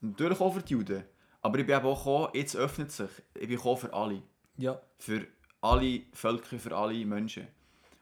natürlich 0.00 0.40
auch 0.40 0.54
für 0.54 0.62
die 0.62 0.72
Juden, 0.72 1.04
aber 1.42 1.58
ich 1.58 1.66
bin 1.66 1.76
eben 1.76 1.84
auch 1.86 1.98
gekommen, 1.98 2.28
jetzt 2.32 2.56
öffnet 2.56 2.90
sich, 2.90 3.10
ich 3.34 3.40
bin 3.48 3.56
gekommen 3.56 3.76
für 3.76 3.92
alle. 3.92 4.22
Ja. 4.56 4.80
Für 4.96 5.26
alle 5.60 6.02
Völker, 6.14 6.58
für 6.58 6.74
alle 6.74 7.04
Menschen. 7.04 7.46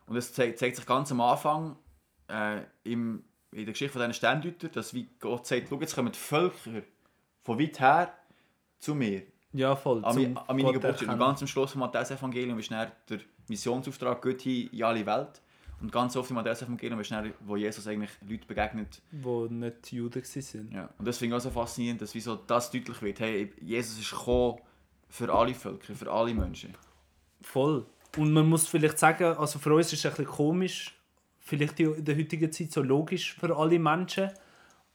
Und 0.07 0.15
das 0.15 0.33
zeigt, 0.33 0.61
zeigt 0.61 0.77
sich 0.77 0.87
ganz 0.87 1.11
am 1.11 1.21
Anfang 1.21 1.77
äh, 2.29 2.61
im, 2.85 3.25
in 3.51 3.65
der 3.65 3.73
Geschichte 3.73 3.93
von 3.95 4.01
diesen 4.03 4.15
Sterndeutern, 4.15 4.71
dass 4.73 4.95
wie 4.95 5.09
Gott 5.19 5.47
sagt, 5.47 5.67
schau, 5.69 5.81
jetzt 5.81 5.95
kommen 5.97 6.13
die 6.13 6.19
Völker 6.19 6.83
von 7.43 7.59
weit 7.59 7.81
her 7.81 8.15
zu 8.79 8.95
mir. 8.95 9.23
Ja, 9.53 9.75
voll. 9.77 10.05
An, 10.05 10.37
an 10.47 10.57
meine 10.57 10.73
Geburt. 10.73 11.03
Und 11.03 11.19
ganz 11.19 11.41
am 11.41 11.49
Schluss 11.49 11.73
vom 11.73 11.81
Matthäus-Evangelium 11.81 12.59
ist 12.59 12.71
der 12.71 12.91
Missionsauftrag 13.49 14.21
Gott 14.23 14.45
in 14.47 14.83
alle 14.83 15.05
Welt. 15.07 15.41
Und 15.81 15.93
ganz 15.93 16.17
oft 16.17 16.29
im 16.31 16.37
Matthäus-Evangelium 16.37 17.01
ist 17.01 17.11
dann, 17.11 17.33
wo 17.41 17.57
Jesus 17.57 17.87
eigentlich 17.87 18.11
Leute 18.29 18.47
begegnet. 18.47 19.01
Wo 19.13 19.47
nicht 19.47 19.93
Juden 19.93 20.23
waren. 20.23 20.73
Ja. 20.73 20.89
Und 20.99 21.07
das 21.07 21.19
finde 21.19 21.37
ich 21.37 21.41
auch 21.41 21.45
so 21.45 21.51
faszinierend, 21.51 22.03
dass 22.03 22.15
wieso 22.15 22.35
das 22.35 22.71
deutlich 22.71 23.01
wird. 23.01 23.21
Hey, 23.21 23.53
Jesus 23.61 23.99
ist 23.99 24.11
gekommen 24.11 24.59
für 25.09 25.33
alle 25.33 25.55
Völker, 25.55 25.95
für 25.95 26.11
alle 26.11 26.35
Menschen. 26.35 26.75
Voll. 27.41 27.87
Und 28.17 28.33
man 28.33 28.49
muss 28.49 28.67
vielleicht 28.67 28.99
sagen, 28.99 29.37
also 29.37 29.59
für 29.59 29.75
uns 29.75 29.93
ist 29.93 30.01
es 30.01 30.07
ein 30.07 30.11
bisschen 30.11 30.27
komisch, 30.27 30.95
vielleicht 31.39 31.79
in 31.81 32.05
der 32.05 32.17
heutigen 32.17 32.51
Zeit 32.51 32.73
so 32.73 32.83
logisch 32.83 33.35
für 33.35 33.57
alle 33.57 33.79
Menschen, 33.79 34.31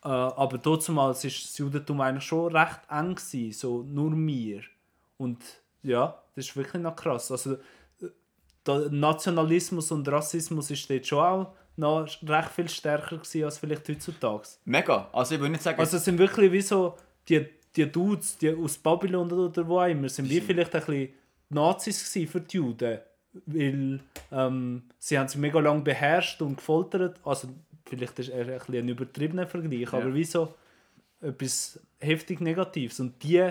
äh, 0.04 0.08
aber 0.08 0.58
damals 0.58 0.90
war 0.90 1.14
das 1.14 1.58
Judentum 1.58 2.02
eigentlich 2.02 2.26
schon 2.26 2.56
recht 2.56 2.80
eng, 2.90 3.16
gewesen, 3.16 3.52
so 3.54 3.84
nur 3.84 4.12
wir. 4.16 4.62
Und 5.18 5.42
ja, 5.82 6.22
das 6.36 6.46
ist 6.48 6.56
wirklich 6.58 6.82
noch 6.82 6.96
krass. 6.96 7.32
Also 7.32 7.54
äh, 7.54 8.10
der 8.66 8.90
Nationalismus 8.90 9.92
und 9.92 10.08
Rassismus 10.10 10.72
ist 10.72 10.90
dort 10.90 11.08
schon 11.08 11.20
auch 11.20 11.54
noch 11.78 12.08
recht 12.24 12.50
viel 12.50 12.70
stärker 12.70 13.18
gewesen 13.18 13.46
als 13.46 13.58
vielleicht 13.58 13.88
heutzutage. 13.88 14.48
Mega. 14.66 15.10
Also 15.14 15.36
ich 15.36 15.42
würde 15.42 15.54
nicht 15.54 15.64
sagen, 15.64 15.80
Also 15.80 15.98
es 15.98 16.06
sind 16.06 16.18
wirklich 16.18 16.52
wie 16.52 16.62
so 16.62 16.98
die, 17.28 17.48
die 17.76 17.92
Dudes 17.92 18.38
die 18.38 18.54
aus 18.54 18.78
Babylon 18.78 19.32
oder, 19.32 19.68
wo 19.68 19.82
immer, 19.84 20.10
sind 20.10 20.30
wie 20.30 20.42
vielleicht 20.42 20.76
ein 20.76 20.82
bisschen 20.82 21.14
Nazis 21.50 22.12
gewesen 22.12 22.32
für 22.32 22.42
die 22.42 22.58
Juden. 22.58 23.00
Weil 23.46 24.00
ähm, 24.32 24.84
sie 25.00 25.18
haben 25.18 25.28
sie 25.28 25.40
mega 25.40 25.60
lange 25.60 25.82
beherrscht 25.82 26.42
und 26.42 26.58
gefoltert. 26.58 27.20
Also 27.24 27.48
vielleicht 27.86 28.20
ist 28.20 28.30
er 28.30 28.46
ein, 28.46 28.58
bisschen 28.60 28.76
ein 28.76 28.90
übertriebener 28.90 29.48
Vergleich, 29.48 29.92
aber 29.94 30.14
wie 30.14 30.24
so 30.24 30.54
etwas 31.22 31.80
heftig 32.00 32.42
Negatives. 32.42 33.00
Und 33.00 33.22
die 33.24 33.50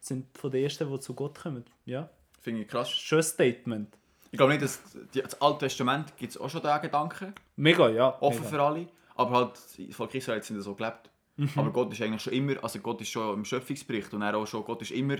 sind 0.00 0.26
von 0.36 0.50
den 0.50 0.64
Ersten, 0.64 0.90
die 0.90 1.00
zu 1.00 1.14
Gott 1.14 1.38
kommen. 1.40 1.64
Ja, 1.84 2.08
finde 2.40 2.62
ich 2.62 2.68
krass. 2.68 2.90
schon 2.90 3.18
ein 3.18 3.22
Statement. 3.24 3.96
Ich 4.30 4.38
glaube 4.38 4.52
nicht, 4.52 4.62
dass 4.62 4.80
das 5.12 5.40
Alte 5.40 5.66
Testament 5.66 6.16
gibt 6.16 6.32
es 6.32 6.38
auch 6.38 6.48
schon 6.48 6.62
diesen 6.62 6.80
Gedanken, 6.80 7.34
Mega, 7.56 7.88
ja. 7.90 8.16
offen 8.20 8.40
mega. 8.40 8.50
für 8.50 8.62
alle. 8.62 8.88
Aber 9.14 9.36
halt, 9.36 9.52
das 9.54 9.94
Volk 9.94 10.14
Israel 10.14 10.38
es 10.38 10.48
so 10.48 10.74
gelebt. 10.74 11.10
Mhm. 11.36 11.50
Aber 11.56 11.70
Gott 11.70 11.92
ist 11.92 12.00
eigentlich 12.00 12.22
schon 12.22 12.32
immer, 12.32 12.62
also 12.64 12.78
Gott 12.78 13.00
ist 13.02 13.10
schon 13.10 13.34
im 13.34 13.44
Schöpfungsbericht 13.44 14.12
und 14.14 14.22
er 14.22 14.34
auch 14.34 14.46
schon, 14.46 14.64
Gott 14.64 14.80
ist 14.82 14.90
immer 14.90 15.18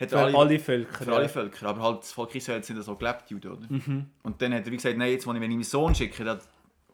hat 0.00 0.10
Für 0.10 0.18
alle, 0.18 0.36
alle, 0.38 0.58
Völker. 0.58 1.04
für 1.04 1.14
alle 1.14 1.28
Völker. 1.28 1.68
Aber 1.68 1.82
halt, 1.82 2.02
das 2.02 2.12
Volk 2.12 2.34
Israel 2.34 2.58
nicht 2.58 2.82
so 2.82 2.94
gelebt, 2.94 3.24
die 3.28 3.34
Juden, 3.34 3.52
oder? 3.52 3.66
Und 4.22 4.40
dann 4.40 4.54
hat 4.54 4.64
er 4.64 4.72
wie 4.72 4.76
gesagt, 4.76 4.96
nein, 4.96 5.12
jetzt, 5.12 5.26
wenn 5.26 5.36
ich 5.36 5.40
meinen 5.40 5.62
Sohn 5.62 5.94
schicke, 5.94 6.40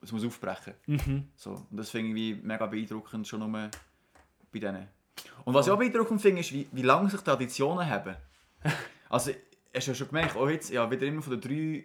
das 0.00 0.12
muss 0.12 0.25
aufbrechen. 0.25 0.75
So. 1.37 1.50
Und 1.71 1.76
das 1.76 1.91
finde 1.91 2.19
ich 2.21 2.43
mega 2.43 2.67
beeindruckend, 2.67 3.26
schon 3.26 3.41
nur 3.41 3.71
bei 4.53 4.59
denen. 4.59 4.88
Und 5.45 5.55
was 5.55 5.67
ich 5.67 5.73
auch 5.73 5.79
beeindruckend 5.79 6.21
finde, 6.21 6.41
ist, 6.41 6.53
wie, 6.53 6.67
wie 6.73 6.83
lange 6.83 7.09
sich 7.11 7.21
Traditionen 7.21 7.88
haben. 7.88 8.17
Also, 9.09 9.31
hast 9.73 9.87
du 9.87 9.91
ja 9.93 9.95
schon 9.95 10.09
gemerkt, 10.09 10.35
auch 10.37 10.49
jetzt, 10.49 10.69
ja, 10.71 10.91
wieder 10.91 11.07
immer 11.07 11.23
von 11.23 11.38
den 11.38 11.41
drei 11.41 11.85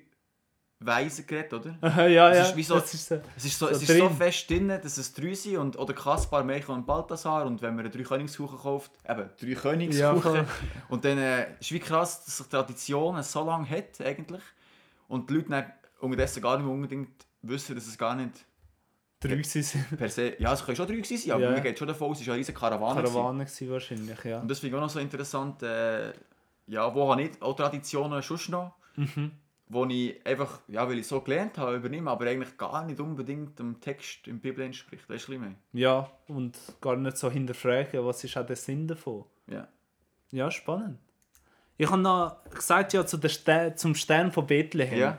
Weisen 0.80 1.28
geredet, 1.28 1.54
oder? 1.54 1.78
Aha, 1.82 2.08
ja, 2.08 2.32
Es 2.32 2.38
ja. 2.38 2.44
ist 2.46 2.56
wie 2.56 2.64
so- 2.64 2.80
das 2.80 2.94
ist 2.96 3.08
so. 3.08 3.22
Es 3.38 3.46
ist 3.46 3.60
so, 3.60 3.68
So 3.68 3.72
es 3.74 3.84
ist 3.84 3.98
so 4.00 4.10
fest 4.10 4.50
drin, 4.50 4.68
dass 4.70 4.98
es 4.98 5.14
drei 5.14 5.36
sind 5.36 5.58
und, 5.58 5.78
oder 5.78 5.94
Kaspar, 5.94 6.44
Melchior 6.44 6.76
und 6.76 6.88
Balthasar 6.88 7.46
und 7.46 7.62
wenn 7.62 7.76
man 7.76 7.86
eine 7.86 7.94
drei 7.94 8.02
Königskuchen 8.02 8.58
kauft, 8.58 8.92
eben 9.08 9.30
drei 9.40 9.86
Ja, 9.92 10.14
und 10.90 11.06
dann 11.06 11.18
äh, 11.20 11.52
ist 11.60 11.72
wie 11.72 11.80
krass, 11.80 12.26
dass 12.26 12.38
sich 12.38 12.48
Traditionen 12.48 13.22
so 13.22 13.46
lange 13.46 13.70
hat 13.70 14.02
eigentlich 14.02 14.42
und 15.08 15.30
die 15.30 15.36
Leute 15.36 15.50
dann 15.50 15.72
unterdessen 16.00 16.42
gar 16.42 16.58
nicht 16.58 16.66
mehr 16.66 16.74
unbedingt 16.74 17.28
wissen, 17.42 17.76
dass 17.76 17.88
es 17.88 17.98
gar 17.98 18.16
nicht 18.16 18.32
Drei 19.20 19.42
sind 19.44 19.98
per 20.00 20.10
se, 20.10 20.34
ja 20.40 20.52
es 20.54 20.66
können 20.66 20.76
schon 20.76 20.88
drei 20.88 20.96
gewesen 20.96 21.18
sein, 21.18 21.32
aber 21.34 21.44
Ja. 21.44 21.52
man 21.52 21.62
geht 21.62 21.78
schon 21.78 21.88
davon 21.88 22.10
aus, 22.10 22.20
es 22.20 22.26
war 22.28 22.34
eine 22.34 22.40
riesige 22.40 22.58
Karawane. 22.58 23.04
Karawane 23.04 23.46
gewesen 23.46 23.70
wahrscheinlich, 23.70 24.24
ja. 24.24 24.40
Und 24.40 24.48
das 24.50 24.60
finde 24.60 24.76
ich 24.76 24.80
auch 24.80 24.86
noch 24.86 24.90
so 24.90 25.00
interessant, 25.00 25.62
äh, 25.62 26.12
ja, 26.68 26.94
wo 26.96 27.12
habe 27.12 27.22
ich 27.22 27.40
auch 27.42 27.56
Traditionen 27.56 28.22
sonst 28.24 28.50
noch, 28.50 28.74
Mhm. 28.96 29.32
wo 29.68 29.86
ich 29.86 30.26
einfach, 30.26 30.62
ja, 30.68 30.88
weil 30.90 30.98
ich 30.98 31.08
so 31.08 31.22
gelernt 31.22 31.58
habe, 31.60 31.76
übernehme, 31.76 32.10
aber 32.10 32.26
eigentlich 32.26 32.58
gar 32.58 32.84
nicht 32.84 33.00
unbedingt 33.00 33.60
dem 33.60 33.80
Text 33.80 34.28
im 34.28 34.40
Bibel 34.40 34.66
entspricht. 34.66 35.08
Weißt 35.08 35.28
du, 35.28 35.38
meine? 35.38 35.56
Ja, 35.72 36.10
und 36.28 36.58
gar 36.82 36.96
nicht 36.96 37.16
so 37.18 37.30
hinterfragen, 37.30 38.04
was 38.04 38.24
ist 38.24 38.36
auch 38.38 38.46
der 38.46 38.56
Sinn 38.56 38.88
davon. 38.88 39.26
Ja. 39.48 39.68
Ja, 40.32 40.50
spannend. 40.50 40.98
Ich 41.78 41.90
habe 41.92 42.02
noch 42.02 42.44
gesagt, 42.50 42.94
ja, 42.94 43.06
zu 43.06 43.18
der 43.18 43.30
Ster 43.30 43.76
zum 43.76 43.94
Stern 43.94 44.32
von 44.32 44.48
Bethlehem. 44.48 44.98
ja. 44.98 45.18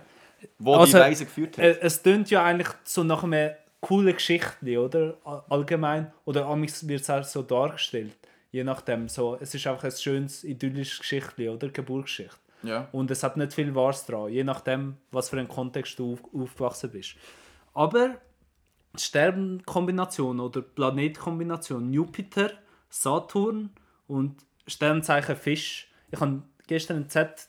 Wo 0.59 0.75
Also, 0.75 0.97
die 0.99 1.03
Reise 1.03 1.25
geführt 1.25 1.59
hat. 1.59 1.65
Äh, 1.65 1.79
Es 1.81 2.03
tönt 2.03 2.31
ja 2.31 2.45
eigentlich 2.45 2.69
so 2.85 3.05
nach 3.05 3.25
einer 3.25 3.57
coolen 3.81 4.15
Geschichte, 4.15 4.81
oder? 4.81 5.17
Allgemein. 5.49 6.13
Oder 6.25 6.47
amigs 6.47 6.87
wird 6.87 7.01
es 7.03 7.11
auch 7.11 7.25
so 7.25 7.43
dargestellt. 7.43 8.13
Je 8.51 8.65
nachdem. 8.65 9.09
So, 9.09 9.37
es 9.41 9.55
ist 9.55 9.67
einfach 9.67 9.85
ein 9.85 9.91
schönes, 9.93 10.45
idyllisches 10.45 10.99
Geschichte, 11.01 11.51
oder? 11.51 11.69
Geburtsgeschichte. 11.69 12.37
ja. 12.63 12.89
Und 12.93 13.11
es 13.11 13.23
hat 13.23 13.37
nicht 13.37 13.53
viel 13.55 13.75
Wahres 13.75 14.05
dran, 14.07 14.31
je 14.31 14.45
nachdem, 14.45 14.97
was 15.11 15.31
für 15.31 15.39
einen 15.39 15.49
Kontext 15.49 15.99
du 15.99 16.13
auf, 16.13 16.21
aufgewachsen 16.35 16.91
bist. 16.91 17.17
Aber 17.75 18.17
die 18.95 19.03
Sternkombination 19.03 20.39
oder 20.39 20.61
Planetkombination 20.61 21.93
Jupiter, 21.93 22.51
Saturn 22.91 23.71
und 24.07 24.45
Sternzeichen 24.67 25.35
Fisch. 25.35 25.91
Ich 26.11 26.21
habe 26.21 26.43
gestern 26.67 26.99
einen 26.99 27.09
Z 27.09 27.49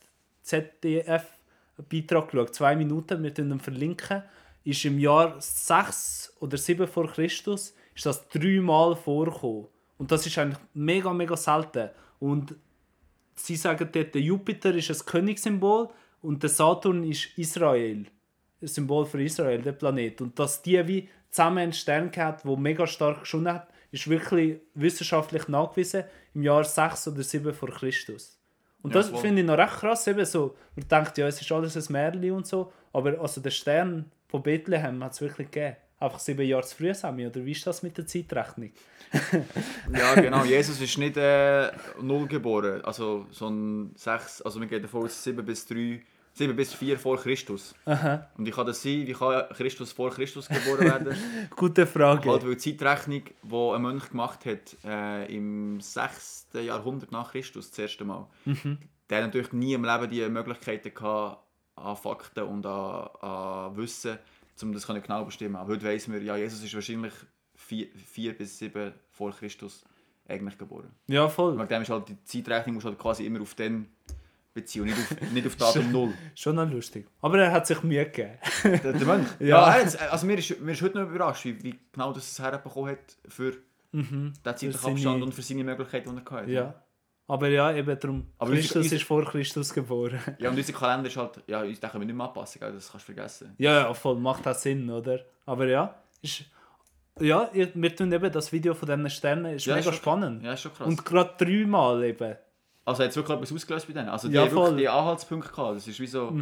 ZDF-Beitrag 1.77 2.29
geschaut, 2.29 2.55
zwei 2.55 2.75
Minuten, 2.75 3.23
wir 3.23 3.37
ihn 3.37 3.59
verlinken. 3.59 4.23
Ist 4.63 4.85
im 4.85 4.99
Jahr 4.99 5.35
6 5.39 6.37
oder 6.39 6.57
7 6.57 6.87
vor 6.87 7.11
Christus 7.11 7.73
ist 7.95 8.05
das 8.05 8.27
dreimal 8.29 8.95
vorgekommen. 8.95 9.67
Und 9.97 10.11
das 10.11 10.25
ist 10.25 10.37
eigentlich 10.37 10.59
mega, 10.73 11.13
mega 11.13 11.35
selten. 11.35 11.89
Und 12.19 12.55
sie 13.35 13.55
sagen 13.55 13.89
dort, 13.91 14.15
der 14.15 14.21
Jupiter 14.21 14.73
ist 14.73 14.89
ein 14.89 15.05
Königssymbol 15.05 15.89
und 16.21 16.41
der 16.41 16.49
Saturn 16.49 17.03
ist 17.03 17.37
Israel. 17.37 18.05
Ein 18.61 18.67
Symbol 18.67 19.05
für 19.05 19.21
Israel, 19.21 19.61
der 19.61 19.73
Planet. 19.73 20.21
Und 20.21 20.39
dass 20.39 20.61
die 20.61 20.87
wie 20.87 21.09
zusammen 21.29 21.59
einen 21.59 21.73
Stern 21.73 22.09
gehabt, 22.09 22.45
der 22.45 22.57
mega 22.57 22.87
stark 22.87 23.21
geschonnen 23.21 23.53
hat, 23.53 23.67
ist 23.91 24.09
wirklich 24.09 24.59
wissenschaftlich 24.73 25.47
nachgewiesen 25.47 26.05
im 26.33 26.43
Jahr 26.43 26.63
6 26.63 27.09
oder 27.09 27.21
7 27.21 27.53
vor 27.53 27.69
Christus. 27.69 28.39
Und 28.83 28.93
Ja, 28.93 29.01
das 29.01 29.09
finde 29.19 29.41
ich 29.41 29.47
noch 29.47 29.57
recht 29.57 29.73
krass. 29.73 30.05
Eben 30.07 30.25
so, 30.25 30.55
man 30.75 30.87
denkt, 30.87 31.17
ja, 31.17 31.27
es 31.27 31.41
ist 31.41 31.51
alles 31.51 31.75
ein 31.75 31.91
Märchen 31.91 32.31
und 32.31 32.45
so, 32.45 32.71
aber 32.91 33.19
also 33.19 33.41
der 33.41 33.49
Stern 33.49 34.11
von 34.27 34.43
Bethlehem 34.43 35.03
hat 35.03 35.13
es 35.13 35.21
wirklich 35.21 35.49
gegeben. 35.49 35.77
Einfach 35.99 36.19
sieben 36.19 36.45
Jahre 36.45 36.63
zu 36.63 36.75
früh, 36.75 36.93
Sammy, 36.93 37.25
oder 37.25 37.45
wie 37.45 37.53
ist 37.53 37.65
das 37.65 37.81
mit 37.81 37.97
der 37.97 38.05
Zeitrechnung? 38.05 38.71
ja, 39.93 40.15
genau. 40.15 40.43
Jesus 40.43 40.81
ist 40.81 40.97
nicht 40.97 41.15
äh, 41.15 41.71
null 42.01 42.27
geboren. 42.27 42.83
Also 42.83 43.25
so 43.31 43.47
ein 43.47 43.93
6, 43.95 44.41
also 44.41 44.59
wir 44.59 44.67
gehen 44.67 44.81
davon 44.81 45.05
aus 45.05 45.23
7 45.23 45.45
bis 45.45 45.65
3, 45.65 46.01
7 46.33 46.55
bis 46.55 46.73
4 46.73 46.97
vor 46.97 47.17
Christus. 47.17 47.75
Aha, 47.85 48.27
Und 48.37 48.45
wie 48.45 48.51
kann 48.51 48.65
das 48.65 48.81
sein? 48.81 49.05
Wie 49.05 49.13
kann 49.13 49.45
Christus 49.49 49.91
vor 49.91 50.09
Christus 50.09 50.47
geboren 50.47 50.79
werden? 50.79 51.15
gute 51.55 51.85
Frage. 51.85 52.29
halt, 52.29 52.43
weil 52.43 52.55
die 52.55 52.77
Zeitrechnung, 52.77 53.23
die 53.43 53.55
ein 53.55 53.81
Mönch 53.81 54.09
gemacht 54.09 54.45
hat, 54.45 54.75
äh, 54.83 55.33
im 55.33 55.79
6. 55.79 56.47
Jahrhundert 56.53 57.11
nach 57.11 57.31
Christus, 57.31 57.69
das 57.69 57.79
erste 57.79 58.03
Mal, 58.03 58.27
der 58.45 59.17
hat 59.17 59.25
natürlich 59.25 59.53
nie 59.53 59.73
im 59.73 59.85
Leben 59.85 60.09
die 60.09 60.27
Möglichkeiten 60.27 60.93
gehabt, 60.93 61.39
an 61.75 61.95
Fakten 61.95 62.43
und 62.43 62.65
an, 62.65 63.07
an 63.21 63.77
Wissen, 63.77 64.17
um 64.61 64.73
das 64.73 64.87
genau 64.87 65.25
bestimmen. 65.25 65.55
Aber 65.55 65.73
heute 65.73 65.85
weiss 65.85 66.07
man, 66.07 66.23
ja, 66.23 66.35
Jesus 66.35 66.63
ist 66.63 66.73
wahrscheinlich 66.73 67.13
4, 67.55 68.37
bis 68.37 68.57
7 68.57 68.93
vor 69.11 69.31
Christus 69.31 69.83
eigentlich 70.27 70.57
geboren. 70.57 70.91
Ja, 71.07 71.27
voll. 71.27 71.57
Wegen 71.57 71.67
dem 71.67 71.81
ist 71.81 71.89
halt 71.89 72.09
die 72.09 72.23
Zeitrechnung 72.23 72.75
musst 72.75 72.85
halt 72.85 72.97
quasi 72.97 73.25
immer 73.25 73.41
auf 73.41 73.55
den 73.55 73.87
beziehen 74.53 74.81
und 74.83 74.87
nicht 74.89 74.99
auf, 74.99 75.31
nicht 75.31 75.47
auf 75.47 75.55
Datum 75.55 75.91
Null. 75.91 76.13
Schon 76.35 76.55
noch 76.55 76.69
lustig. 76.69 77.07
Aber 77.21 77.39
er 77.39 77.51
hat 77.51 77.65
sich 77.67 77.81
Mühe 77.83 78.05
gegeben. 78.05 78.37
Der, 78.63 78.93
der 78.93 79.05
Mönch? 79.05 79.27
Ja. 79.39 79.47
Ja, 79.47 79.77
er 79.77 80.11
also 80.11 80.25
mir 80.25 80.37
ist, 80.37 80.59
mir 80.61 80.71
ist 80.73 80.81
heute 80.81 80.99
noch 80.99 81.09
überrascht, 81.09 81.45
wie, 81.45 81.61
wie 81.63 81.79
genau 81.91 82.13
das 82.13 82.31
es 82.31 82.39
herbekommen 82.39 82.91
hat 82.91 83.17
für 83.27 83.53
den 83.91 84.33
zeitlichen 84.43 84.73
seine- 84.79 84.93
Abstand 84.95 85.23
und 85.23 85.33
für 85.33 85.41
seine 85.41 85.63
Möglichkeiten, 85.63 86.15
die 86.15 86.21
er 86.25 86.31
hatte. 86.37 86.51
ja. 86.51 86.73
Aber 87.25 87.47
ja, 87.47 87.71
eben 87.73 87.97
darum. 87.97 88.27
Aber 88.37 88.51
Christus 88.51 88.75
unser- 88.83 88.95
ist 88.97 89.03
vor 89.03 89.23
Christus 89.23 89.73
geboren. 89.73 90.19
Ja, 90.39 90.49
und 90.49 90.57
unser 90.57 90.73
Kalender 90.73 91.07
ist 91.07 91.15
halt, 91.15 91.41
ja, 91.47 91.63
den 91.63 91.79
können 91.79 92.01
wir 92.01 92.05
nicht 92.05 92.15
mehr 92.15 92.27
anpassen, 92.27 92.59
gell? 92.59 92.73
das 92.73 92.91
kannst 92.91 93.07
du 93.07 93.13
vergessen. 93.13 93.53
ja, 93.57 93.73
ja, 93.79 93.93
voll. 93.93 94.17
Macht 94.19 94.45
auch 94.45 94.53
Sinn, 94.55 94.89
oder? 94.89 95.19
Aber 95.45 95.65
ja, 95.67 95.95
ist. 96.21 96.43
Ja, 97.19 97.49
wir 97.53 97.95
tun 97.95 98.11
eben 98.11 98.31
das 98.31 98.51
Video 98.51 98.73
von 98.73 98.87
diesen 98.87 99.09
Sternen, 99.09 99.53
ist 99.55 99.65
Ja, 99.65 99.75
mega 99.75 99.79
ist 99.89 99.95
schon- 99.95 100.01
spannend. 100.01 100.43
Ja, 100.43 100.53
ist 100.53 100.61
schon 100.61 100.73
krass. 100.73 100.87
Und 100.87 101.05
gerade 101.05 101.33
dreimal 101.37 102.03
eben. 102.03 102.35
Also 102.85 103.03
hat 103.03 103.09
es 103.11 103.15
wirklich 103.15 103.37
etwas 103.37 103.51
ausgelöst 103.53 103.87
bei 103.87 103.93
denen? 103.93 104.09
Also 104.09 104.27
die 104.27 104.35
Ja, 104.35 104.41
haben 104.41 104.51
wirklich. 104.51 104.73
Mhm. 104.73 104.77
die 104.77 104.89
Anhaltspunkte 104.89 105.51
gehabt, 105.51 105.75
das 105.77 105.87
ist 105.87 105.99
wie 105.99 106.07
so... 106.07 106.35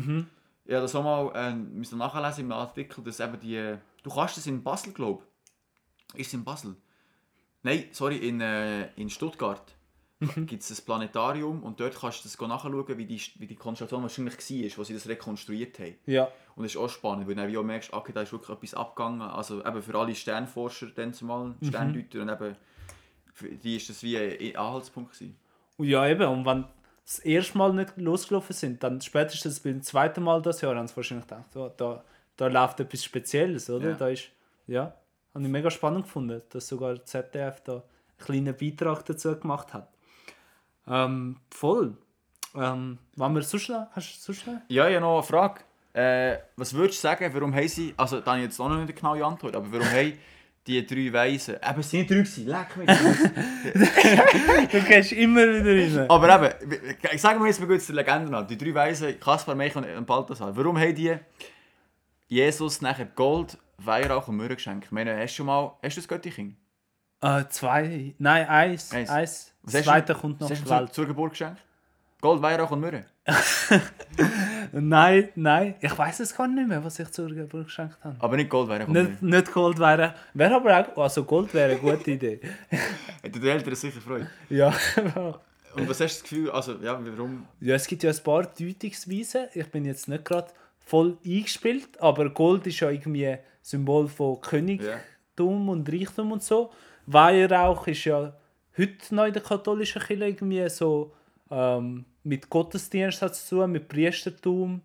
Ja, 0.66 0.80
das 0.80 0.96
auch 0.96 1.04
mal, 1.04 1.32
äh, 1.36 1.54
müssen 1.54 1.98
nachlesen 1.98 2.46
im 2.46 2.52
Artikel, 2.52 3.04
dass 3.04 3.20
eben 3.20 3.40
die... 3.40 3.76
Du 4.04 4.10
kannst 4.14 4.38
das 4.38 4.46
in 4.48 4.64
Basel, 4.64 4.94
glaube 4.94 5.24
ich. 6.14 6.22
Ist 6.22 6.28
es 6.28 6.34
in 6.36 6.44
Basel? 6.44 6.76
Nein, 7.64 7.86
sorry, 7.92 8.18
in, 8.18 8.42
äh, 8.42 8.92
in 8.94 9.10
Stuttgart. 9.10 9.76
Mhm. 10.20 10.46
gibt 10.46 10.62
es 10.62 10.70
ein 10.80 10.86
Planetarium 10.86 11.64
und 11.64 11.80
dort 11.80 12.00
kannst 12.00 12.24
du 12.24 12.30
das 12.30 12.40
nachschauen, 12.40 12.98
wie 12.98 13.06
die, 13.08 13.20
wie 13.40 13.48
die 13.48 13.56
Konstellation 13.56 14.04
wahrscheinlich 14.04 14.36
war, 14.38 14.78
wo 14.78 14.84
sie 14.84 14.94
das 14.94 15.08
rekonstruiert 15.08 15.80
haben. 15.80 15.96
Ja. 16.06 16.28
Und 16.56 16.64
das 16.64 16.74
ist 16.74 16.78
auch 16.78 16.90
spannend, 16.90 17.28
weil 17.28 17.36
du 17.52 17.60
auch 17.60 17.64
merkst, 17.64 17.92
okay, 17.92 18.12
da 18.14 18.22
ist 18.22 18.32
wirklich 18.32 18.56
etwas 18.56 18.76
abgegangen. 18.76 19.22
Also 19.22 19.66
eben 19.66 19.82
für 19.82 19.98
alle 19.98 20.14
Sternforscher 20.14 20.88
dann 20.96 21.12
zumal, 21.14 21.56
Mhm. 21.60 21.68
Sterndeuter 21.68 22.22
und 22.22 22.30
eben 22.30 22.56
für 23.34 23.50
die 23.50 23.78
ist 23.78 23.90
das 23.90 24.04
wie 24.04 24.16
ein 24.16 24.56
Anhaltspunkt 24.56 25.14
gewesen. 25.14 25.36
Und 25.82 25.88
ja, 25.88 26.08
eben. 26.08 26.28
Und 26.28 26.46
wenn 26.46 26.66
das 27.04 27.18
erste 27.20 27.58
Mal 27.58 27.74
nicht 27.74 27.98
losgelaufen 27.98 28.54
sind, 28.54 28.84
dann 28.84 29.02
spätestens 29.02 29.60
beim 29.60 29.82
zweiten 29.82 30.22
Mal 30.22 30.40
das 30.40 30.62
Jahr 30.62 30.76
haben 30.76 30.88
sie 30.88 30.96
wahrscheinlich 30.96 31.26
gedacht, 31.26 31.56
oh, 31.56 31.72
da, 31.76 32.04
da 32.38 32.48
läuft 32.48 32.82
etwas 32.82 33.04
Spezielles, 33.04 33.68
oder? 33.68 33.90
Ja. 33.90 33.96
Da 33.96 34.10
ist, 34.10 34.30
ja, 34.68 34.94
habe 35.34 35.44
ich 35.44 35.50
mega 35.50 35.72
spannend 35.72 36.04
gefunden, 36.04 36.40
dass 36.50 36.68
sogar 36.68 37.04
ZDF 37.04 37.62
da 37.64 37.74
einen 37.74 37.84
kleinen 38.20 38.56
Beitrag 38.56 39.04
dazu 39.06 39.36
gemacht 39.36 39.74
hat. 39.74 39.92
Ähm, 40.88 41.38
voll. 41.50 41.98
Ähm, 42.54 43.00
wollen 43.16 43.34
wir 43.34 43.42
sonst 43.42 43.70
noch, 43.70 43.88
hast 43.94 44.18
du 44.18 44.34
sonst 44.34 44.46
noch? 44.46 44.62
Ja, 44.68 44.88
ich 44.88 44.94
habe 44.98 45.04
noch 45.04 45.16
eine 45.16 45.24
Frage. 45.24 45.62
Äh, 45.94 46.38
was 46.58 46.76
würdest 46.76 47.00
du 47.00 47.08
sagen, 47.08 47.28
warum 47.34 47.56
haben 47.56 47.68
sie, 47.68 47.96
also 47.98 48.20
da 48.20 48.34
habe 48.34 48.42
ich 48.42 48.46
jetzt 48.46 48.60
auch 48.60 48.70
noch 48.70 48.76
nicht 48.76 48.84
eine 48.84 48.94
genaue 48.94 49.26
Antwort, 49.26 49.56
aber 49.56 49.72
warum 49.72 49.88
haben 49.88 50.14
die 50.68 50.86
drei 50.86 51.12
Weisen, 51.12 51.56
eben 51.56 51.80
es 51.80 51.90
sind 51.90 52.10
drei 52.10 52.18
gewesen, 52.18 52.48
leck 52.48 52.78
mich. 52.78 52.88
Du 54.72 54.82
gehst 54.82 55.12
immer 55.14 55.42
wieder 55.42 56.02
rein. 56.02 56.10
aber 56.10 56.54
eben, 56.54 57.18
sagen 57.18 57.40
wir 57.40 57.48
jetzt 57.48 57.60
mal 57.60 57.68
kurz 57.68 57.88
die 57.88 57.94
Legende 57.94 58.38
an, 58.38 58.48
die 58.48 58.58
drei 58.58 58.74
Weisen, 58.74 59.20
Kaspar, 59.20 59.56
Melchior 59.56 59.86
und 59.98 60.06
Balthasar, 60.06 60.56
warum 60.56 60.78
haben 60.78 60.94
die 60.94 61.16
Jesus 62.28 62.82
nachher 62.82 63.06
Gold, 63.06 63.58
Weihrauch 63.78 64.28
und 64.28 64.38
Myrrhe 64.38 64.56
geschenkt? 64.56 64.86
Ich 64.86 64.92
meine, 64.92 65.18
hast 65.18 65.34
du 65.34 65.38
schon 65.38 65.48
mal, 65.48 65.74
hast 65.82 65.98
du 65.98 66.02
das 66.02 66.08
Göttichen? 66.08 66.58
Äh, 67.22 67.46
zwei, 67.50 68.14
nein, 68.20 68.48
eins. 68.48 68.92
Eins. 68.92 69.10
eins. 69.10 69.54
Das 69.64 69.84
zweite 69.84 70.16
kommt 70.16 70.42
noch 70.42 70.50
Was 70.50 70.60
hast 70.60 70.70
du 70.70 70.86
zur, 70.86 70.92
zur 70.92 71.06
Geburt 71.08 71.32
geschenkt? 71.32 71.62
Gold, 72.22 72.42
Weihrauch 72.42 72.72
und 72.72 72.80
Myrrhe? 72.82 73.06
Nein, 74.74 75.30
nein, 75.36 75.76
ich 75.82 75.98
weiß 75.98 76.22
es 76.22 76.36
gar 76.36 76.48
nicht 76.48 76.68
mehr, 76.68 76.84
was 76.84 76.98
ich 77.00 77.10
zur 77.12 77.28
Geburt 77.30 77.66
geschenkt 77.66 77.98
habe. 78.04 78.16
Aber 78.20 78.38
nicht 78.38 78.50
Gold, 78.50 78.70
und. 78.70 78.90
Nicht, 78.90 79.22
nicht 79.22 79.52
Gold 79.52 79.78
wäre. 79.80 80.14
Wäre 80.34 80.56
aber 80.56 80.80
auch. 80.80 81.04
Also 81.04 81.24
Gold 81.26 81.54
wäre 81.54 81.72
eine 81.72 81.80
gute 81.80 82.12
Idee. 82.18 82.40
Hätte 83.22 83.40
die 83.40 83.50
Eltern 83.50 83.76
sicher 83.76 84.00
Freude. 84.00 84.28
ja. 84.50 84.74
Und 85.74 85.88
was 85.88 86.02
hast 86.02 86.18
du 86.18 86.22
das 86.22 86.24
Gefühl, 86.24 86.52
also 86.52 86.74
ja, 86.82 87.00
warum? 87.02 87.48
ja, 87.62 87.76
es 87.76 87.88
gibt 87.88 88.04
ja 88.04 88.12
ein 88.12 88.24
paar 88.24 88.44
Deutungsweisen. 88.44 89.48
Ich 89.54 89.68
bin 89.68 89.86
jetzt 89.86 90.10
nicht 90.10 90.26
gerade 90.26 90.52
voll 90.80 91.18
eingespielt, 91.26 91.90
aber 92.02 92.30
Gold 92.30 92.68
ist 92.68 92.82
ja 92.82 92.90
irgendwie 92.90 93.26
ein 93.28 93.40
Symbol 93.62 94.10
von 94.10 94.42
Königtum 94.42 95.70
und 95.70 95.90
Reichtum 95.90 96.34
und 96.34 96.44
so. 96.44 96.72
Weihrauch 97.06 97.88
ist 97.88 98.04
ja 98.04 98.34
heute 98.78 99.16
noch 99.16 99.26
in 99.26 99.34
der 99.34 99.42
katholischen 99.42 100.02
Kirche 100.02 100.26
irgendwie 100.26 100.68
so 100.70 101.14
Ähm, 101.50 102.06
mit 102.24 102.50
Gottesdienst 102.50 103.22
hat 103.22 103.32
es 103.32 103.48
zu 103.48 103.58
tun, 103.58 103.72
mit 103.72 103.88
Priestertum. 103.88 104.82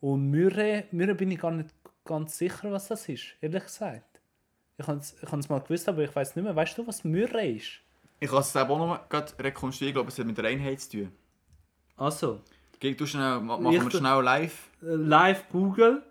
Und 0.00 0.30
Myrrhe, 0.30 0.84
Myrrhe 0.92 1.14
bin 1.14 1.30
ich 1.30 1.38
gar 1.40 1.50
nicht 1.50 1.70
ganz 2.04 2.36
sicher, 2.38 2.70
was 2.70 2.88
das 2.88 3.08
ist, 3.08 3.34
ehrlich 3.40 3.64
gesagt. 3.64 4.20
Ich 4.78 4.86
habe 4.86 4.98
es 5.00 5.48
mal 5.48 5.60
gewusst, 5.60 5.88
aber 5.88 6.04
ich 6.04 6.14
weiß 6.14 6.36
nicht 6.36 6.44
mehr. 6.44 6.54
Weißt 6.54 6.76
du, 6.76 6.86
was 6.86 7.02
Myrrhe 7.02 7.46
ist? 7.46 7.80
Ich 8.20 8.28
kann 8.30 8.40
es 8.40 8.52
selber 8.52 8.74
auch 8.74 8.78
noch 8.78 9.08
gerade 9.08 9.32
rekonstruieren, 9.42 9.90
ich 9.90 9.94
glaube, 9.94 10.08
es 10.10 10.18
hat 10.18 10.26
mit 10.26 10.38
Reinheit 10.38 10.80
zu 10.80 10.90
tun. 10.98 11.12
Also, 11.96 12.40
du 12.80 13.06
schnell, 13.06 13.40
ma- 13.40 13.58
machen 13.58 13.82
wir 13.82 13.90
schnell 13.90 14.22
live. 14.22 14.70
äh, 14.82 14.86
live 14.86 15.48
Google. 15.50 16.02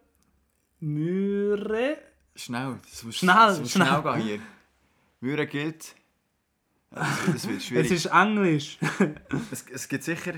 Myrrhe. 0.80 1.98
Schnell, 2.36 2.78
das 2.90 3.04
muss 3.04 3.16
Schnell, 3.18 3.36
das 3.36 3.60
muss 3.60 3.72
schnell. 3.72 3.88
schnell 3.88 4.02
gehen 4.02 4.22
hier. 4.22 4.40
Mühe 5.22 5.48
gilt. 5.48 5.96
Ja, 6.92 7.02
Das 7.02 7.26
wird, 7.28 7.36
das 7.36 7.48
wird 7.48 7.58
Es 7.58 7.66
schwierig. 7.66 7.92
ist 7.92 8.06
Englisch. 8.08 8.78
Es, 9.52 9.66
es 9.72 9.88
gibt 9.88 10.04
sicher. 10.04 10.34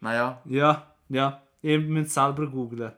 Naja, 0.00 0.40
ja, 0.44 0.94
ja. 1.08 1.42
Ihr 1.62 1.80
müsst 1.80 2.14
selber 2.14 2.46
googlen. 2.46 2.92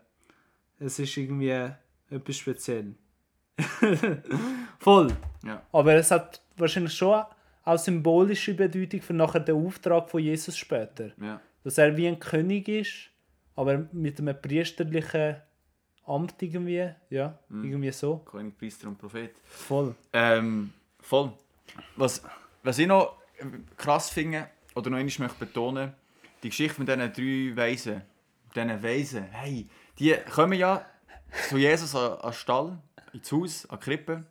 Es 0.78 0.98
ist 0.98 1.16
irgendwie 1.16 1.70
etwas 2.10 2.36
speziell. 2.36 2.94
Voll. 4.78 5.08
ja. 5.44 5.62
Aber 5.72 5.94
es 5.94 6.10
hat 6.10 6.40
wahrscheinlich 6.56 6.94
schon 6.94 7.24
auch 7.64 7.78
symbolische 7.78 8.54
Bedeutung 8.54 9.00
für 9.02 9.14
nachher 9.14 9.40
den 9.40 9.56
Auftrag 9.56 10.08
von 10.08 10.22
Jesus 10.22 10.56
später. 10.56 11.10
ja. 11.20 11.40
Dass 11.64 11.76
er 11.76 11.96
wie 11.96 12.06
ein 12.06 12.18
König 12.18 12.68
ist, 12.68 13.10
aber 13.56 13.88
mit 13.92 14.20
einem 14.20 14.40
priesterlichen 14.40 15.36
Amt 16.06 16.40
irgendwie. 16.40 16.88
Ja, 17.10 17.38
irgendwie 17.50 17.90
so. 17.90 18.18
König, 18.18 18.56
Priester 18.56 18.88
und 18.88 18.96
Prophet. 18.96 19.32
Voll. 19.44 19.94
Ähm, 20.12 20.72
voll. 21.00 21.32
Was, 21.96 22.22
was 22.62 22.78
ich 22.78 22.86
noch 22.86 23.16
krass 23.76 24.08
finde, 24.10 24.48
oder 24.74 24.88
noch 24.90 24.98
einmal 24.98 25.12
möchte 25.18 25.38
betonen, 25.38 25.92
die 26.42 26.48
Geschichte 26.48 26.80
mit 26.80 26.88
diesen 26.88 27.12
drei 27.12 27.56
Weisen. 27.56 28.02
Diesen 28.54 28.82
Weisen, 28.82 29.24
hey, 29.30 29.68
die 29.98 30.14
kommen 30.30 30.58
ja 30.58 30.84
zu 31.48 31.58
Jesus 31.58 31.94
an, 31.94 32.18
an 32.18 32.32
Stall, 32.32 32.78
ins 33.12 33.30
Haus, 33.32 33.66
an 33.66 33.78
die 33.78 33.84
Krippe. 33.84 34.26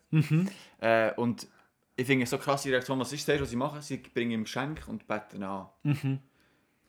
Äh, 0.79 1.13
und 1.15 1.47
ich 1.95 2.05
finde 2.05 2.23
es 2.23 2.29
so 2.29 2.37
krass 2.37 2.63
die 2.63 2.69
Reaktion, 2.71 2.99
was 2.99 3.11
ist 3.13 3.27
das, 3.27 3.41
was 3.41 3.49
sie 3.49 3.55
machen? 3.55 3.81
Sie 3.81 3.97
bringen 3.97 4.31
ihm 4.31 4.43
Geschenk 4.43 4.87
und 4.87 5.07
beten 5.07 5.43
an. 5.43 5.67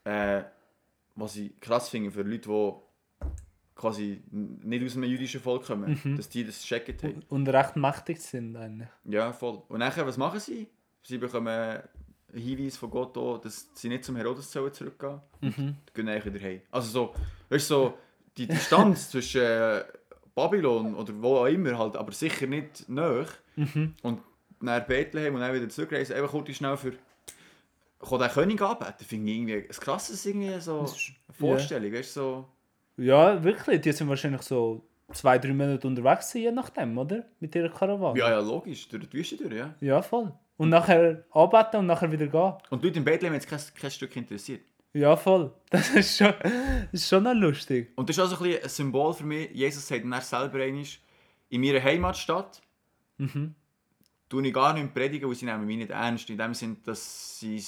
Äh, 0.04 0.42
was 1.16 1.36
ich 1.36 1.58
krass 1.60 1.88
finde 1.88 2.10
für 2.10 2.22
Leute, 2.22 2.48
die 2.48 2.72
quasi 3.74 4.22
nicht 4.30 4.84
aus 4.84 4.96
einem 4.96 5.10
jüdischen 5.10 5.40
Volk 5.40 5.64
kommen, 5.64 6.16
dass 6.16 6.28
die 6.28 6.44
das 6.44 6.62
checken 6.62 6.96
haben. 7.02 7.22
Und 7.28 7.48
recht 7.48 7.76
mächtig 7.76 8.20
sind 8.20 8.56
eigentlich. 8.56 8.88
Ja, 9.04 9.32
voll. 9.32 9.62
Und 9.68 9.78
nachher, 9.80 10.06
was 10.06 10.16
machen 10.16 10.40
sie? 10.40 10.68
Sie 11.02 11.18
bekommen 11.18 11.80
Hinweis 12.32 12.76
von 12.76 12.90
Gott, 12.90 13.16
auch, 13.16 13.38
dass 13.38 13.70
sie 13.74 13.88
nicht 13.88 14.04
zum 14.04 14.16
Herodes 14.16 14.50
zurückgehen. 14.50 15.20
Mhm. 15.40 15.76
Dann 15.94 16.06
gehen 16.06 16.22
sie 16.22 16.34
wieder 16.34 16.44
heim. 16.44 16.60
Also 16.70 16.88
so, 16.90 17.14
weißt 17.48 17.70
du, 17.70 17.74
so, 17.74 17.94
die 18.36 18.46
Distanz 18.46 19.10
zwischen 19.10 19.40
äh, 19.40 19.84
Babylon 20.34 20.94
oder 20.94 21.12
wo 21.20 21.36
auch 21.38 21.46
immer 21.46 21.76
halt, 21.78 21.96
aber 21.96 22.12
sicher 22.12 22.46
nicht 22.46 22.88
nahe. 22.88 23.26
Und 24.02 24.20
nach 24.60 24.86
Bethlehem 24.86 25.34
und 25.34 25.40
dann 25.40 25.54
wieder 25.54 25.68
zurückreisen, 25.68 26.14
einfach 26.14 26.30
kurz 26.30 26.50
schnell 26.50 26.76
für 26.76 26.92
kann 28.00 28.20
den 28.20 28.30
König 28.30 28.62
anbeten, 28.62 29.04
finde 29.04 29.30
ich 29.30 29.36
irgendwie 29.38 29.54
ein 29.54 29.68
krasses 29.68 30.24
irgendwie 30.24 30.60
so 30.60 30.80
eine 30.80 30.88
Vorstellung, 31.36 31.92
weißt 31.92 32.16
du, 32.16 32.20
so... 32.20 32.48
Ja, 32.96 33.42
wirklich. 33.42 33.80
Die 33.80 33.92
sind 33.92 34.08
wahrscheinlich 34.08 34.42
so 34.42 34.84
zwei, 35.12 35.38
drei 35.38 35.52
Monate 35.52 35.86
unterwegs, 35.86 36.32
je 36.34 36.50
nachdem, 36.50 36.96
oder? 36.98 37.24
Mit 37.40 37.54
ihrer 37.54 37.70
Karawane. 37.70 38.18
Ja, 38.18 38.30
ja, 38.30 38.40
logisch, 38.40 38.88
durch 38.88 39.08
die 39.08 39.18
Wüste 39.18 39.36
durch, 39.36 39.54
ja. 39.54 39.74
Ja, 39.80 40.02
voll. 40.02 40.32
Und 40.58 40.68
nachher 40.68 41.24
anbeten 41.30 41.80
und 41.80 41.86
nachher 41.86 42.12
wieder 42.12 42.26
gehen. 42.26 42.52
Und 42.68 42.82
die 42.82 42.88
Leute 42.88 42.98
in 42.98 43.04
Bethlehem 43.04 43.32
haben 43.32 43.38
es 43.38 43.46
kein, 43.46 43.60
kein 43.80 43.90
Stück 43.90 44.14
interessiert. 44.16 44.60
Ja, 44.92 45.16
voll. 45.16 45.52
Das 45.70 45.90
ist 45.90 46.18
schon, 46.18 46.34
das 46.42 47.02
ist 47.02 47.08
schon 47.08 47.22
noch 47.22 47.34
lustig. 47.34 47.92
Und 47.96 48.08
das 48.08 48.18
ist 48.18 48.22
auch 48.22 48.36
so 48.36 48.44
ein, 48.44 48.58
ein 48.62 48.68
Symbol 48.68 49.14
für 49.14 49.24
mich. 49.24 49.50
Jesus 49.52 49.86
sagt 49.86 50.02
dann 50.02 50.12
er 50.12 50.20
selber 50.20 50.60
einmal, 50.62 50.84
in 51.48 51.60
meiner 51.60 51.82
Heimatstadt 51.82 52.60
tue 54.28 54.46
ich 54.46 54.52
gar 54.52 54.74
nicht 54.74 54.92
predigen, 54.92 55.28
weil 55.28 55.36
sie 55.36 55.46
nehmen 55.46 55.66
mich 55.66 55.78
nicht 55.78 55.90
ernst. 55.90 56.28
In 56.30 56.38
dem 56.38 56.54
Sinne, 56.54 56.76
dass 56.84 57.38
sie, 57.38 57.62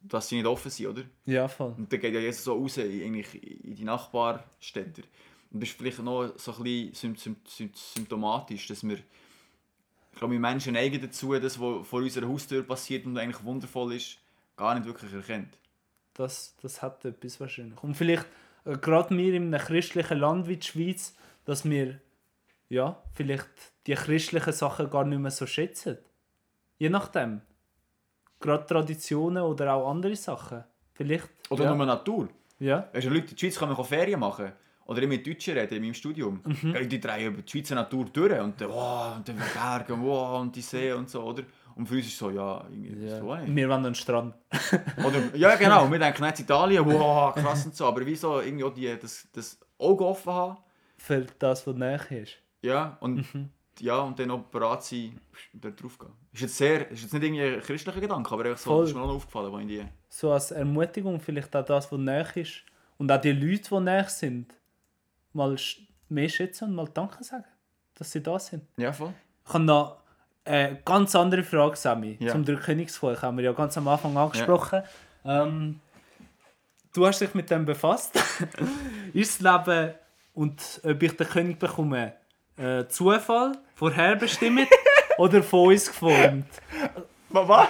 dass 0.00 0.28
sie 0.28 0.36
nicht 0.36 0.46
offen 0.46 0.70
sind, 0.70 0.86
oder? 0.86 1.02
Ja, 1.26 1.48
voll. 1.48 1.74
Und 1.76 1.92
dann 1.92 2.00
geht 2.00 2.14
ja 2.14 2.20
Jesus 2.20 2.44
so 2.44 2.54
raus 2.54 2.76
in, 2.78 3.02
eigentlich 3.02 3.64
in 3.64 3.74
die 3.74 3.84
Nachbarstädte. 3.84 5.02
Und 5.50 5.62
das 5.62 5.70
ist 5.70 5.78
vielleicht 5.78 6.02
noch 6.02 6.32
so 6.36 6.52
ein 6.56 6.62
bisschen 6.62 6.94
sym 6.94 7.16
sym 7.16 7.36
sym 7.46 7.70
symptomatisch, 7.74 8.66
dass 8.66 8.86
wir, 8.86 8.98
ich 10.16 10.18
glaube, 10.18 10.32
wir 10.32 10.40
Menschen 10.40 10.72
neigen 10.72 10.98
dazu, 10.98 11.34
das, 11.34 11.60
was 11.60 11.86
vor 11.86 12.00
unserer 12.00 12.26
Haustür 12.26 12.62
passiert 12.62 13.04
und 13.04 13.18
eigentlich 13.18 13.44
wundervoll 13.44 13.92
ist, 13.92 14.16
gar 14.56 14.74
nicht 14.74 14.86
wirklich 14.86 15.12
erkennt. 15.12 15.58
Das, 16.14 16.54
das 16.62 16.80
hat 16.80 17.04
etwas 17.04 17.38
wahrscheinlich. 17.38 17.82
Und 17.82 17.94
vielleicht 17.94 18.24
äh, 18.64 18.78
gerade 18.78 19.14
wir 19.14 19.34
in 19.34 19.54
einem 19.54 19.62
christlichen 19.62 20.18
Land 20.18 20.48
wie 20.48 20.56
die 20.56 20.66
Schweiz, 20.66 21.14
dass 21.44 21.68
wir 21.68 22.00
ja, 22.70 22.96
vielleicht 23.12 23.50
die 23.86 23.92
christlichen 23.92 24.54
Sachen 24.54 24.88
gar 24.88 25.04
nicht 25.04 25.18
mehr 25.18 25.30
so 25.30 25.46
schätzen. 25.46 25.98
Je 26.78 26.88
nachdem. 26.88 27.42
Gerade 28.40 28.64
Traditionen 28.64 29.42
oder 29.42 29.74
auch 29.74 29.90
andere 29.90 30.16
Sachen. 30.16 30.64
Vielleicht. 30.94 31.28
Oder 31.50 31.64
ja. 31.64 31.74
nur 31.74 31.84
Natur. 31.84 32.30
Ja, 32.58 32.88
Weißt 32.90 33.06
du, 33.06 33.10
Leute 33.10 33.24
in 33.24 33.30
der 33.32 33.36
Schweiz 33.36 33.58
kommen 33.58 33.84
Ferien 33.84 34.20
machen. 34.20 34.50
Oder 34.86 35.02
ich 35.02 35.08
mit 35.08 35.26
Deutschen 35.26 35.58
reden 35.58 35.74
in 35.74 35.82
meinem 35.82 35.94
Studium. 35.94 36.40
Ja, 36.62 36.80
Die 36.80 37.00
drehen 37.00 37.32
über 37.32 37.42
die 37.42 37.50
Schweizer 37.50 37.74
Natur 37.74 38.06
durch. 38.12 38.40
Und 38.40 38.60
dann, 38.60 38.68
wow, 38.68 39.16
und 39.16 39.28
dann 39.28 39.36
die 39.36 39.58
Berge 39.58 39.94
und, 39.94 40.02
wow, 40.02 40.40
und 40.40 40.54
die 40.54 40.60
See 40.60 40.92
und 40.92 41.10
so, 41.10 41.22
oder? 41.22 41.42
Und 41.74 41.86
für 41.86 41.96
uns 41.96 42.06
ist 42.06 42.12
es 42.12 42.18
so, 42.18 42.30
ja, 42.30 42.64
irgendwie, 42.70 43.06
ja. 43.06 43.18
so 43.18 43.34
nicht. 43.34 43.54
wir 43.54 43.70
an 43.70 43.82
den 43.82 43.94
Strand. 43.94 44.34
Oder, 45.04 45.36
ja, 45.36 45.56
genau, 45.58 45.90
wir 45.90 45.98
denken 45.98 46.24
nicht 46.24 46.40
Italien, 46.40 46.84
wow, 46.86 47.34
krass 47.34 47.66
und 47.66 47.74
so. 47.74 47.84
Aber 47.84 48.06
wieso 48.06 48.40
irgendwie 48.40 48.64
auch 48.64 48.72
die, 48.72 48.96
das, 48.98 49.28
das 49.32 49.58
Auge 49.78 50.06
offen 50.06 50.32
haben. 50.32 50.56
Für 50.96 51.26
das, 51.38 51.66
was 51.66 51.76
näher 51.76 52.10
ist. 52.12 52.38
Ja, 52.62 52.96
und, 53.00 53.26
ja, 53.80 53.98
und 53.98 54.18
dann 54.18 54.30
auch 54.30 54.44
bereit 54.44 54.84
sein, 54.84 55.20
da 55.52 55.70
drauf 55.70 55.98
gehen. 55.98 56.12
Ist 56.32 56.42
jetzt, 56.42 56.56
sehr, 56.56 56.90
ist 56.90 57.02
jetzt 57.02 57.12
nicht 57.12 57.22
irgendwie 57.22 57.42
ein 57.42 57.60
christlicher 57.60 58.00
Gedanke, 58.00 58.32
aber 58.32 58.44
einfach 58.44 58.58
so, 58.58 58.70
Voll. 58.70 58.80
das 58.82 58.90
ist 58.90 58.96
mir 58.96 59.02
auch 59.02 59.08
noch 59.08 59.16
aufgefallen, 59.16 59.52
wo 59.52 59.58
ich 59.58 59.66
die... 59.66 59.84
So 60.08 60.32
als 60.32 60.52
Ermutigung 60.52 61.20
vielleicht 61.20 61.54
auch 61.54 61.64
das, 61.64 61.92
was 61.92 61.98
näher 61.98 62.36
ist. 62.36 62.62
Und 62.96 63.12
auch 63.12 63.20
die 63.20 63.32
Leute, 63.32 63.68
die 63.68 63.80
näher 63.80 64.08
sind, 64.08 64.54
mal 65.36 65.56
mehr 66.08 66.28
schätzen 66.28 66.64
und 66.70 66.74
mal 66.74 66.88
Danke 66.92 67.22
sagen, 67.22 67.44
dass 67.94 68.10
sie 68.10 68.22
da 68.22 68.38
sind. 68.38 68.64
Ja, 68.76 68.92
voll. 68.92 69.12
Ich 69.46 69.52
habe 69.54 69.64
noch 69.64 69.96
eine 70.44 70.80
ganz 70.84 71.14
andere 71.14 71.42
Frage, 71.42 71.76
Sammy, 71.76 72.16
Ja. 72.20 72.32
zum 72.32 72.44
Dreikönigsvolk. 72.44 73.22
Haben 73.22 73.36
wir 73.38 73.44
ja 73.44 73.52
ganz 73.52 73.76
am 73.76 73.86
Anfang 73.88 74.16
angesprochen. 74.16 74.82
Ähm, 75.24 75.80
du 76.94 77.06
hast 77.06 77.20
dich 77.20 77.34
mit 77.34 77.50
dem 77.50 77.64
befasst. 77.64 78.16
ist 79.12 79.44
das 79.44 79.66
Leben 79.66 79.94
und 80.34 80.80
ob 80.84 81.02
ich 81.02 81.16
den 81.16 81.28
König 81.28 81.58
bekomme, 81.58 82.14
äh, 82.56 82.86
Zufall, 82.86 83.52
vorherbestimmt 83.74 84.68
oder 85.18 85.42
von 85.42 85.68
uns 85.68 85.88
geformt? 85.88 86.46
Was? 87.30 87.68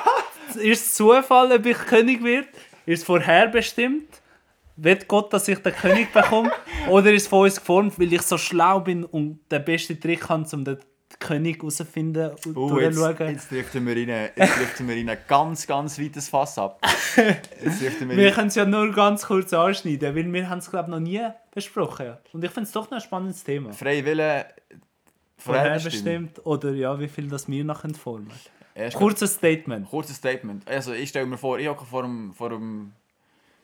Ist 0.57 0.87
es 0.87 0.95
Zufall, 0.95 1.53
ob 1.53 1.67
ich 1.67 1.79
König 1.79 2.23
wird? 2.23 2.49
Ist 2.85 3.01
es 3.01 3.05
vorherbestimmt? 3.05 4.21
Wird 4.77 5.09
Gott, 5.09 5.33
dass 5.33 5.49
ich 5.49 5.59
den 5.59 5.73
König 5.75 6.13
bekomme? 6.13 6.53
Oder 6.89 7.13
ist 7.13 7.23
es 7.23 7.29
von 7.29 7.45
uns 7.45 7.57
geformt, 7.57 7.99
weil 7.99 8.13
ich 8.13 8.23
so 8.23 8.37
schlau 8.37 8.81
bin 8.81 9.05
und 9.05 9.41
den 9.51 9.65
besten 9.65 9.99
Trick 9.99 10.29
habe, 10.29 10.47
um 10.53 10.65
den 10.65 10.79
König 11.19 11.59
herauszufinden 11.59 12.33
und 12.45 12.57
Oh, 12.57 12.79
jetzt, 12.79 12.99
jetzt 13.21 13.51
driften 13.51 13.87
wir 13.87 13.97
rein, 13.97 14.31
jetzt 14.37 14.59
driften 14.59 14.89
wir 14.89 14.97
in 14.97 15.09
ein 15.09 15.19
ganz, 15.27 15.67
ganz 15.67 15.99
weites 15.99 16.29
Fass 16.29 16.59
ab. 16.59 16.81
Wir 17.15 18.17
Wir 18.17 18.33
können 18.33 18.49
es 18.49 18.55
ja 18.55 18.67
nur 18.67 18.93
ganz 18.93 19.25
kurz 19.27 19.53
anschneiden, 19.53 20.15
weil 20.15 20.31
wir 20.33 20.49
haben 20.51 20.59
es 20.59 20.71
glaube 20.71 20.91
noch 20.91 21.01
nie 21.01 21.23
besprochen. 21.55 22.17
Und 22.33 22.45
ich 22.45 22.51
finde 22.51 22.67
es 22.67 22.73
doch 22.73 22.91
noch 22.91 22.99
ein 22.99 23.01
spannendes 23.01 23.43
Thema. 23.45 23.73
Freie 23.73 24.05
Wille 24.05 24.47
vorherbestimmt. 25.39 26.45
Oder 26.45 26.73
ja, 26.73 26.99
wie 27.01 27.09
viel 27.09 27.29
das 27.29 27.49
wir 27.49 27.65
noch 27.65 27.85
formen. 27.97 28.31
Erst 28.75 28.97
Kurzes 28.97 29.35
Statement. 29.35 29.89
Kurzes 29.89 30.17
Statement. 30.17 30.69
Also 30.69 30.93
ich 30.93 31.09
stelle 31.09 31.25
mir 31.25 31.39
vor, 31.39 31.59
ich 31.59 31.67
hocke 31.67 31.87
vor 31.87 32.03
dem, 32.03 32.35
vor 32.35 32.51
dem 32.51 32.93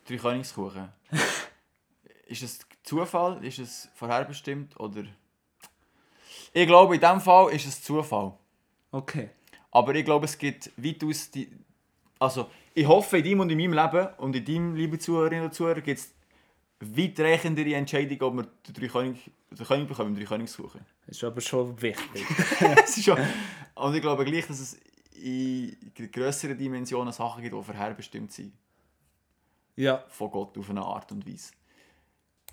Dreikönigskuchen. 0.07 0.89
ist 2.27 2.43
es 2.43 2.59
Zufall? 2.83 3.43
Ist 3.43 3.59
es 3.59 3.89
vorherbestimmt? 3.95 4.79
Oder... 4.79 5.03
Ich 6.53 6.67
glaube, 6.67 6.95
in 6.95 7.01
diesem 7.01 7.21
Fall 7.21 7.51
ist 7.53 7.65
es 7.65 7.81
Zufall. 7.81 8.33
Okay. 8.91 9.29
Aber 9.71 9.95
ich 9.95 10.05
glaube, 10.05 10.25
es 10.25 10.37
gibt 10.37 10.71
weitaus 10.77 11.31
die... 11.31 11.49
Also, 12.19 12.49
ich 12.73 12.87
hoffe, 12.87 13.17
in 13.17 13.23
deinem 13.23 13.39
und 13.41 13.49
in 13.51 13.57
meinem 13.57 13.73
Leben 13.73 14.07
und 14.17 14.35
in 14.35 14.45
deinem, 14.45 14.75
liebe 14.75 14.97
Zuhörerinnen 14.97 15.45
und 15.45 15.53
Zuhörer, 15.53 15.81
gibt 15.81 15.99
es 15.99 16.13
weitreichendere 16.79 17.75
Entscheidungen, 17.75 18.21
ob 18.21 18.35
wir 18.35 18.43
den 18.67 18.73
Dreikönig, 18.73 19.31
den 19.51 19.65
König 19.65 19.87
bekommen 19.87 20.15
im 20.15 20.15
Dreikönigskuchen. 20.15 20.81
Das 21.05 21.17
ist 21.17 21.23
aber 21.23 21.41
schon 21.41 21.81
wichtig. 21.81 22.25
Es 22.83 22.97
ist 22.97 23.05
schon, 23.05 23.17
und 23.75 23.95
ich 23.95 24.01
glaube 24.01 24.25
gleich, 24.25 24.47
dass 24.47 24.59
es 24.59 24.79
in 25.21 25.75
grösseren 26.11 26.57
Dimensionen 26.57 27.13
Sachen 27.13 27.41
gibt, 27.41 27.55
die 27.55 27.63
vorherbestimmt 27.63 28.31
sind. 28.31 28.53
Ja, 29.75 30.03
Von 30.07 30.31
Gott 30.31 30.57
auf 30.57 30.69
eine 30.69 30.81
Art 30.81 31.11
und 31.11 31.27
Weise. 31.27 31.51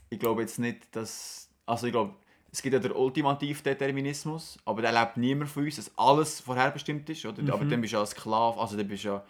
Ich 0.09 0.19
glaube 0.19 0.43
jetzt 0.43 0.59
nicht, 0.59 0.95
dass... 0.95 1.49
Also 1.67 1.87
ich 1.87 1.93
glaube, 1.93 2.15
es 2.51 2.63
gibt 2.63 2.73
ja 2.73 2.81
den 2.81 2.93
ultimativen 2.93 3.63
Determinismus, 3.63 4.59
aber 4.65 4.83
der 4.83 4.93
lebt 4.93 5.17
niemand 5.17 5.51
von 5.51 5.65
uns, 5.65 5.77
dass 5.77 5.91
alles 5.97 6.41
vorherbestimmt 6.41 7.09
ist. 7.09 7.25
Oder? 7.25 7.53
Aber 7.53 7.65
dann 7.65 7.81
bist 7.81 7.93
du 7.93 7.97
ja 7.97 8.03
ein 8.03 8.07
Sklave, 8.07 8.61
also 8.61 8.77
dann 8.77 8.89
bist 8.89 9.05
du 9.05 9.09
ja 9.09 9.25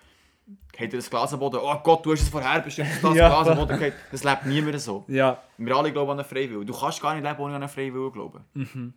geht 0.72 0.92
das 0.92 1.10
Glas 1.10 1.32
am 1.32 1.40
Boden, 1.40 1.60
oh 1.62 1.76
Gott, 1.82 2.04
du 2.04 2.12
hast 2.12 2.22
es 2.22 2.28
vorher 2.28 2.60
bestimmt, 2.60 2.88
dass 2.90 3.00
das 3.00 3.14
Ja. 3.14 3.28
Glas 3.28 3.48
am 3.48 3.58
Boden 3.58 3.78
geht. 3.78 3.94
Das 4.10 4.24
lebt 4.24 4.46
niemand 4.46 4.80
so. 4.80 5.04
Ja, 5.08 5.42
Wir 5.58 5.76
alle 5.76 5.92
glauben 5.92 6.10
an 6.12 6.18
einen 6.18 6.28
Freiwillen. 6.28 6.66
Du 6.66 6.74
kannst 6.74 7.00
gar 7.00 7.14
nicht 7.14 7.24
leben, 7.24 7.38
ohne 7.40 7.54
an 7.54 7.62
einen 7.62 7.68
Freiwillen 7.68 8.12
glauben. 8.12 8.44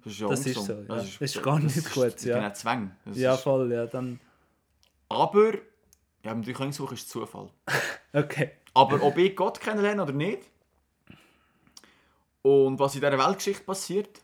Das 0.04 0.14
ist 0.14 0.20
ja 0.20 0.28
Mhm. 0.28 0.32
Das 0.32 0.46
ist 0.46 0.66
so, 0.66 0.74
ja. 0.74 0.82
Das 0.88 1.18
ist 1.22 1.44
gar 1.44 1.60
nicht 1.60 1.94
gut, 1.94 2.14
Das 2.14 2.24
ja. 2.24 2.38
ist 2.38 2.44
ein 2.44 2.56
Zwang. 2.56 2.92
Das 3.06 3.18
ja 3.18 3.34
ist, 3.34 3.42
voll, 3.42 3.72
ja, 3.72 3.86
dann... 3.86 4.20
aber, 5.10 5.54
ja, 6.24 6.32
im 6.32 6.42
Dreikönigsbuch 6.44 6.92
ist 6.94 7.10
Zufall. 7.10 7.50
Okay. 8.16 8.52
Aber 8.74 9.02
ob 9.04 9.18
ich 9.18 9.36
Gott 9.36 9.60
kennenlerne 9.60 10.02
oder 10.04 10.14
nicht, 10.14 10.42
und 12.42 12.78
was 12.80 12.96
in 12.96 13.02
dieser 13.02 13.18
Weltgeschichte 13.18 13.64
passiert, 13.64 14.20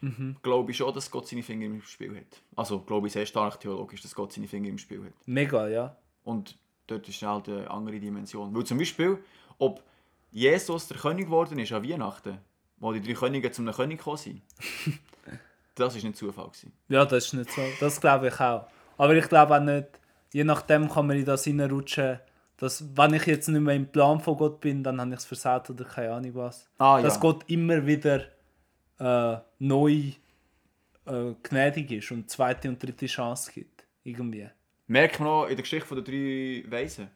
Mhm. 0.00 0.36
glaube 0.42 0.70
ich 0.70 0.76
schon, 0.76 0.92
dass 0.92 1.10
Gott 1.10 1.26
seine 1.28 1.42
Finger 1.42 1.64
im 1.66 1.80
Spiel 1.82 2.14
hat. 2.16 2.42
Also 2.56 2.80
glaube 2.80 3.06
ich 3.06 3.12
sehr 3.14 3.24
stark 3.24 3.58
theologisch, 3.60 4.02
dass 4.02 4.14
Gott 4.14 4.32
seine 4.34 4.46
Finger 4.48 4.68
im 4.68 4.76
Spiel 4.76 5.02
hat. 5.02 5.12
Mega, 5.26 5.66
ja. 5.68 5.96
Und 6.24 6.58
dort 6.86 7.08
ist 7.08 7.22
halt 7.22 7.48
eine 7.48 7.70
andere 7.70 7.98
Dimension. 7.98 8.54
Weil 8.54 8.64
zum 8.64 8.76
Beispiel, 8.78 9.18
ob 9.58 9.82
Jesus 10.30 10.88
der 10.88 10.98
König 10.98 11.26
geworden 11.26 11.58
ist 11.58 11.72
an 11.72 11.88
Weihnachten, 11.88 12.38
wo 12.78 12.92
die 12.92 13.00
drei 13.00 13.14
Könige 13.14 13.50
zum 13.50 13.70
König 13.70 13.98
gekommen 13.98 14.18
sind, 14.18 14.42
das 15.74 15.94
war 15.94 16.02
nicht 16.02 16.16
Zufall. 16.18 16.48
Gewesen. 16.48 16.72
Ja, 16.88 17.06
das 17.06 17.26
ist 17.26 17.32
nicht 17.32 17.50
so. 17.52 17.62
Das 17.80 17.98
glaube 18.00 18.28
ich 18.28 18.38
auch. 18.40 18.66
Aber 18.98 19.14
ich 19.14 19.28
glaube 19.28 19.56
auch 19.56 19.60
nicht, 19.62 19.86
je 20.32 20.44
nachdem 20.44 20.90
kann 20.90 21.06
man 21.06 21.16
in 21.16 21.24
das 21.24 21.46
reinrutschen, 21.46 22.20
dass, 22.56 22.84
wenn 22.96 23.14
ich 23.14 23.26
jetzt 23.26 23.48
nicht 23.48 23.60
mehr 23.60 23.74
im 23.74 23.86
Plan 23.86 24.20
von 24.20 24.36
Gott 24.36 24.60
bin, 24.60 24.82
dann 24.84 25.00
habe 25.00 25.10
ich 25.10 25.16
es 25.18 25.24
versaut 25.24 25.68
oder 25.70 25.84
keine 25.84 26.12
Ahnung 26.12 26.34
was. 26.34 26.68
Ah, 26.78 27.00
Dass 27.02 27.14
ja. 27.14 27.20
Gott 27.20 27.44
immer 27.48 27.84
wieder 27.86 28.22
äh, 28.98 29.36
neu 29.58 30.12
äh, 31.06 31.34
gnädig 31.42 31.90
ist 31.90 32.10
und 32.12 32.30
zweite 32.30 32.68
und 32.68 32.82
dritte 32.82 33.06
Chance 33.06 33.50
gibt. 33.52 33.84
Irgendwie. 34.04 34.48
Merkt 34.86 35.18
man 35.18 35.28
auch 35.28 35.44
in 35.44 35.56
der 35.56 35.62
Geschichte 35.62 35.86
von 35.86 36.02
den 36.02 36.04
drei 36.04 36.70
Weisen. 36.70 37.08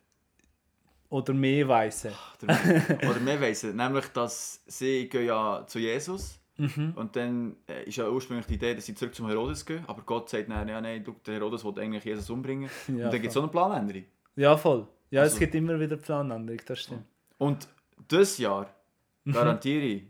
Oder 1.11 1.33
mehr 1.33 1.67
Weise. 1.69 2.13
Oder, 2.43 3.21
mehr 3.21 3.41
Weisen. 3.41 3.77
Nämlich, 3.77 4.07
dass 4.09 4.63
sie 4.67 5.09
gehen 5.09 5.27
ja 5.27 5.65
zu 5.67 5.79
Jesus 5.79 6.39
Mhm. 6.61 6.95
und 6.97 7.15
dann 7.15 7.55
äh, 7.69 7.85
ist 7.85 7.99
ja 7.99 8.09
ursprünglich 8.09 8.47
die 8.47 8.55
Idee, 8.55 8.75
dass 8.75 8.85
sie 8.85 8.93
zurück 8.93 9.15
zum 9.15 9.29
Herodes 9.29 9.65
gehen. 9.65 9.85
Aber 9.87 10.03
Gott 10.03 10.29
sagt, 10.29 10.49
nein, 10.49 10.67
nein, 10.67 10.83
nein, 10.83 11.07
der 11.25 11.35
Herodes 11.35 11.65
will 11.65 11.79
eigentlich 11.79 12.05
Jesus 12.05 12.29
umbringen. 12.31 12.69
Ja, 12.89 12.95
und 12.95 13.01
dann 13.03 13.13
gibt 13.13 13.27
es 13.29 13.35
so 13.35 13.41
eine 13.43 13.49
Planänderung. 13.49 14.03
Ja, 14.35 14.57
voll. 14.57 14.89
Ja, 15.11 15.23
es 15.23 15.31
Also- 15.33 15.39
gibt 15.41 15.55
immer 15.55 15.79
wieder 15.81 15.97
Planänderung, 15.97 16.61
das 16.67 16.81
stimmt. 16.81 17.05
Und 17.39 17.69
dieses 18.11 18.39
Jahr 18.39 18.69
Mhm. 19.25 19.33
garantiere 19.33 19.83
ich, 19.85 20.03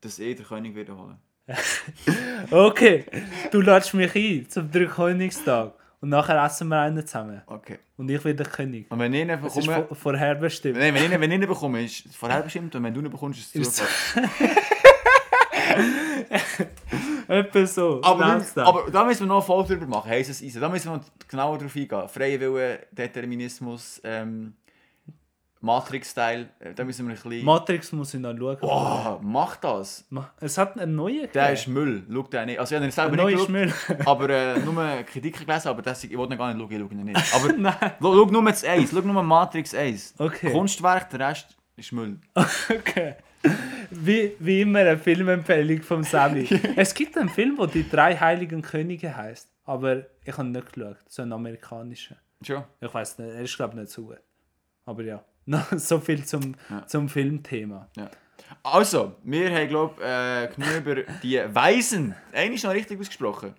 dass 0.00 0.18
ich 0.18 0.36
den 0.36 0.46
König 0.46 0.74
wieder 0.74 0.96
holen. 0.96 1.18
Okay, 2.50 3.04
du 3.50 3.60
lädst 3.60 3.94
mich 3.94 4.14
ein 4.14 4.48
zum 4.48 4.70
Dreikönigstag 4.70 5.72
und 6.00 6.08
nachher 6.08 6.44
essen 6.44 6.68
wir 6.68 6.80
einen 6.80 7.06
zusammen. 7.06 7.40
Okay. 7.46 7.78
Und 7.96 8.08
ich 8.10 8.20
der 8.22 8.46
König. 8.46 8.90
Und 8.90 8.98
wenn 8.98 9.12
ich 9.14 9.20
ihn 9.22 9.30
Es 9.30 9.56
ist 9.56 9.66
bekomme... 9.66 9.86
vor- 9.86 9.96
vorherbestimmt. 9.96 10.76
Nein, 10.78 10.94
wenn 10.94 11.04
ich, 11.04 11.10
ihn- 11.12 11.20
wenn 11.20 11.30
ich 11.30 11.40
ihn 11.40 11.46
bekomme, 11.48 11.84
ist 11.84 12.06
es 12.06 12.16
vorherbestimmt 12.16 12.74
und 12.74 12.82
wenn 12.82 12.92
du 12.94 13.00
ihn 13.00 13.10
bekommst, 13.10 13.40
ist 13.40 13.54
es 13.56 13.76
Zufall. 13.76 14.28
Etwa 17.28 17.66
so. 17.66 18.00
Aber, 18.02 18.40
wir, 18.54 18.66
aber 18.66 18.90
da 18.90 19.04
müssen 19.04 19.20
wir 19.20 19.26
noch 19.26 19.36
eine 19.36 19.42
Folge 19.42 19.74
drüber 19.74 19.86
machen, 19.86 20.10
heißes 20.10 20.42
Eisen. 20.42 20.60
Da 20.60 20.68
müssen 20.68 20.90
wir 20.90 20.96
noch 20.98 21.04
genauer 21.28 21.58
drauf 21.58 21.74
eingehen. 21.76 22.08
Freie 22.08 22.40
Wille, 22.40 22.86
Determinismus, 22.92 24.00
ähm, 24.04 24.54
Matrix-Style, 25.62 26.48
äh, 26.58 26.74
da 26.74 26.84
müssen 26.84 27.06
wir 27.06 27.14
ein 27.14 27.22
bisschen... 27.22 27.44
Matrix 27.44 27.92
muss 27.92 28.12
ich 28.12 28.20
noch 28.20 28.36
schauen. 28.36 28.58
oh, 28.62 29.20
mach 29.22 29.56
das! 29.56 30.04
Es 30.40 30.58
hat 30.58 30.78
einen 30.78 30.96
neuen 30.96 31.30
Der 31.32 31.52
ist 31.52 31.68
Müll, 31.68 32.04
schau 32.12 32.22
den 32.24 32.46
nicht. 32.46 32.58
Also 32.58 32.74
ich 32.74 32.76
habe 32.76 32.86
ihn 32.86 32.90
selber 32.90 33.24
nicht 33.24 33.48
Müll. 33.48 33.72
aber 34.04 34.28
äh, 34.28 34.58
nur 34.58 34.84
Kritiken 35.04 35.46
gelesen, 35.46 35.68
aber 35.68 35.82
das, 35.82 36.02
ich 36.02 36.16
wollte 36.18 36.34
ihn 36.34 36.38
gar 36.38 36.52
nicht 36.52 36.60
schauen, 36.60 36.72
ich 36.72 36.78
schaue 36.78 36.92
ihn 36.92 37.04
nicht. 37.04 37.34
Aber 37.34 37.52
Nein. 37.56 37.74
schau, 38.00 38.14
schau 38.14 38.24
nur 38.24 38.44
das 38.44 38.64
Eis, 38.64 38.90
schau 38.92 39.00
nur 39.00 39.22
Matrix 39.22 39.72
1. 39.72 40.14
Okay. 40.18 40.50
Kunstwerk, 40.50 41.08
der 41.10 41.28
Rest 41.28 41.56
ist 41.76 41.92
Müll. 41.92 42.18
Okay. 42.68 43.14
Wie, 43.90 44.32
wie 44.38 44.60
immer 44.62 44.80
eine 44.80 44.96
Filmempfehlung 44.98 45.82
vom 45.82 46.02
Sammy. 46.02 46.48
es 46.76 46.94
gibt 46.94 47.16
einen 47.18 47.28
Film, 47.28 47.56
der 47.56 47.66
die 47.66 47.88
drei 47.88 48.16
heiligen 48.16 48.62
Könige 48.62 49.14
heißt, 49.14 49.50
aber 49.64 50.06
ich 50.24 50.36
habe 50.36 50.48
nicht 50.48 50.72
geschaut. 50.72 50.96
So 51.08 51.22
ein 51.22 51.32
amerikanischer. 51.32 52.16
Schon. 52.44 52.64
Ich 52.80 52.92
weiß 52.92 53.18
nicht, 53.18 53.34
er 53.34 53.40
ist 53.42 53.54
glaube 53.56 53.74
ich 53.74 53.80
nicht 53.80 53.90
so 53.92 54.04
gut. 54.06 54.20
Aber 54.86 55.02
ja, 55.02 55.22
so 55.76 56.00
viel 56.00 56.24
zum, 56.24 56.54
Ja. 56.70 56.86
zum 56.86 57.08
Filmthema. 57.08 57.88
Ja. 57.96 58.10
Also, 58.62 59.14
wir 59.22 59.50
haben, 59.54 59.68
glaube 59.68 59.94
ich, 59.98 60.04
äh, 60.06 60.48
genug 60.54 60.76
über 60.78 61.12
die 61.22 61.40
Weisen, 61.54 62.14
eigentlich 62.32 62.56
ist 62.56 62.64
noch 62.64 62.72
richtig 62.72 62.98
ausgesprochen, 63.00 63.54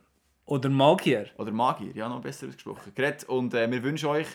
Oder 0.45 0.69
Magier. 0.69 1.27
oder 1.37 1.51
Magier, 1.51 1.91
ja, 1.95 2.09
noch 2.09 2.21
besser 2.21 2.47
ausgesprochen, 2.47 2.91
geredet. 2.93 3.23
Und 3.25 3.53
äh, 3.53 3.69
wir 3.71 3.81
wünschen 3.81 4.09
euch, 4.09 4.27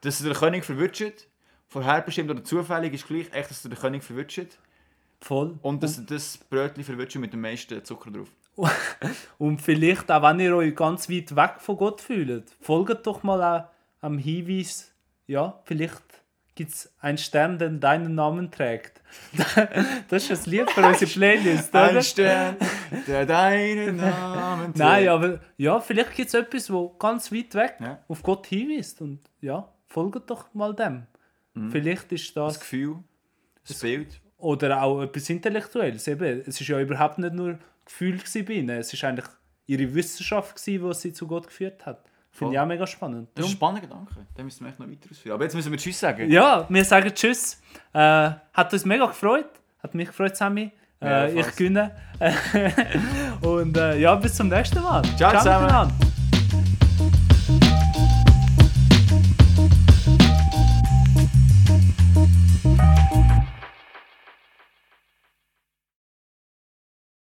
dass 0.00 0.20
ihr 0.20 0.30
den 0.30 0.36
König 0.36 0.64
verwünscht. 0.64 1.28
Vorherbestimmt 1.68 2.30
oder 2.30 2.42
zufällig 2.44 2.92
ist 2.94 3.06
gleich, 3.06 3.32
echt, 3.32 3.50
dass 3.50 3.64
ihr 3.64 3.70
den 3.70 3.78
König 3.78 4.02
verwünscht. 4.02 4.58
Voll. 5.22 5.58
Und 5.62 5.82
ihr 5.82 6.04
das 6.06 6.36
Brötchen 6.36 6.84
verwünscht 6.84 7.16
mit 7.16 7.32
dem 7.32 7.40
meisten 7.40 7.82
Zucker 7.84 8.10
drauf. 8.10 8.28
Und 9.38 9.62
vielleicht, 9.62 10.10
auch 10.10 10.22
wenn 10.22 10.40
ihr 10.40 10.54
euch 10.56 10.74
ganz 10.76 11.08
weit 11.08 11.34
weg 11.34 11.54
von 11.58 11.76
Gott 11.76 12.00
fühlt, 12.00 12.50
folgt 12.60 13.06
doch 13.06 13.22
mal 13.22 13.42
auch 13.42 13.64
am 14.00 14.18
Hinweis, 14.18 14.92
ja, 15.26 15.60
vielleicht 15.64 16.02
gibt 16.54 16.72
es 16.72 16.92
einen 17.00 17.16
Stern, 17.16 17.56
der 17.56 17.70
deinen 17.70 18.14
Namen 18.14 18.50
trägt. 18.50 19.00
Das 20.08 20.28
ist 20.28 20.46
ein 20.46 20.50
Lied 20.50 20.70
für 20.70 20.84
unsere 20.86 21.10
Playlist, 21.10 21.70
oder? 21.70 21.84
Ein 21.90 22.02
Stern, 22.02 22.56
der 23.06 23.24
deinen 23.24 23.96
Namen 23.96 24.64
trägt. 24.74 24.76
Nein, 24.78 25.08
aber 25.08 25.40
ja, 25.56 25.80
vielleicht 25.80 26.14
gibt 26.14 26.28
es 26.28 26.34
etwas, 26.34 26.70
wo 26.70 26.90
ganz 26.90 27.32
weit 27.32 27.54
weg 27.54 27.76
Ja. 27.80 27.98
auf 28.08 28.22
Gott 28.22 28.46
hinweist. 28.48 29.00
Und 29.00 29.20
ja, 29.40 29.66
folgt 29.86 30.28
doch 30.28 30.52
mal 30.52 30.74
dem. 30.74 31.06
Vielleicht 31.70 32.10
ist 32.12 32.36
Das 32.36 32.54
das. 32.54 32.60
Gefühl, 32.60 32.96
das 33.66 33.78
Bild. 33.80 34.20
Oder 34.42 34.82
auch 34.82 35.02
etwas 35.02 35.30
Intellektuelles. 35.30 36.08
Eben, 36.08 36.42
es 36.46 36.60
ist 36.60 36.66
ja 36.66 36.80
überhaupt 36.80 37.18
nicht 37.18 37.32
nur 37.32 37.58
Gefühl 37.84 38.18
bei 38.44 38.52
ihnen. 38.54 38.70
Es 38.78 38.92
ist 38.92 39.04
eigentlich 39.04 39.26
ihre 39.66 39.94
Wissenschaft, 39.94 40.56
gewesen, 40.56 40.88
die 40.88 40.94
sie 40.94 41.12
zu 41.12 41.28
Gott 41.28 41.46
geführt 41.46 41.86
hat. 41.86 42.02
Finde 42.32 42.54
ich 42.54 42.58
auch 42.60 42.66
mega 42.66 42.84
spannend. 42.86 43.28
Das 43.34 43.44
ist 43.44 43.52
ein 43.52 43.56
spannender 43.56 43.82
Gedanke. 43.86 44.14
Den 44.36 44.44
müssen 44.46 44.64
wir 44.64 44.70
echt 44.70 44.80
noch 44.80 44.88
weiter 44.88 45.08
ausführen. 45.10 45.34
Aber 45.34 45.44
jetzt 45.44 45.54
müssen 45.54 45.70
wir 45.70 45.78
Tschüss 45.78 46.00
sagen. 46.00 46.28
Ja, 46.30 46.66
wir 46.68 46.84
sagen 46.84 47.12
Tschüss. 47.14 47.60
Äh, 47.92 48.30
hat 48.52 48.72
uns 48.72 48.84
mega 48.84 49.06
gefreut. 49.06 49.50
Hat 49.82 49.94
mich 49.94 50.08
gefreut, 50.08 50.36
Sammy. 50.36 50.72
Ja, 51.00 51.26
Äh, 51.26 51.38
ich 51.38 51.44
fast. 51.44 51.56
gönne. 51.58 51.94
Und 53.42 53.76
äh, 53.76 53.98
ja, 54.00 54.14
bis 54.16 54.34
zum 54.34 54.48
nächsten 54.48 54.82
Mal. 54.82 55.02
Ciao 55.16 55.36
zusammen. 55.38 55.66
miteinander. 55.66 55.94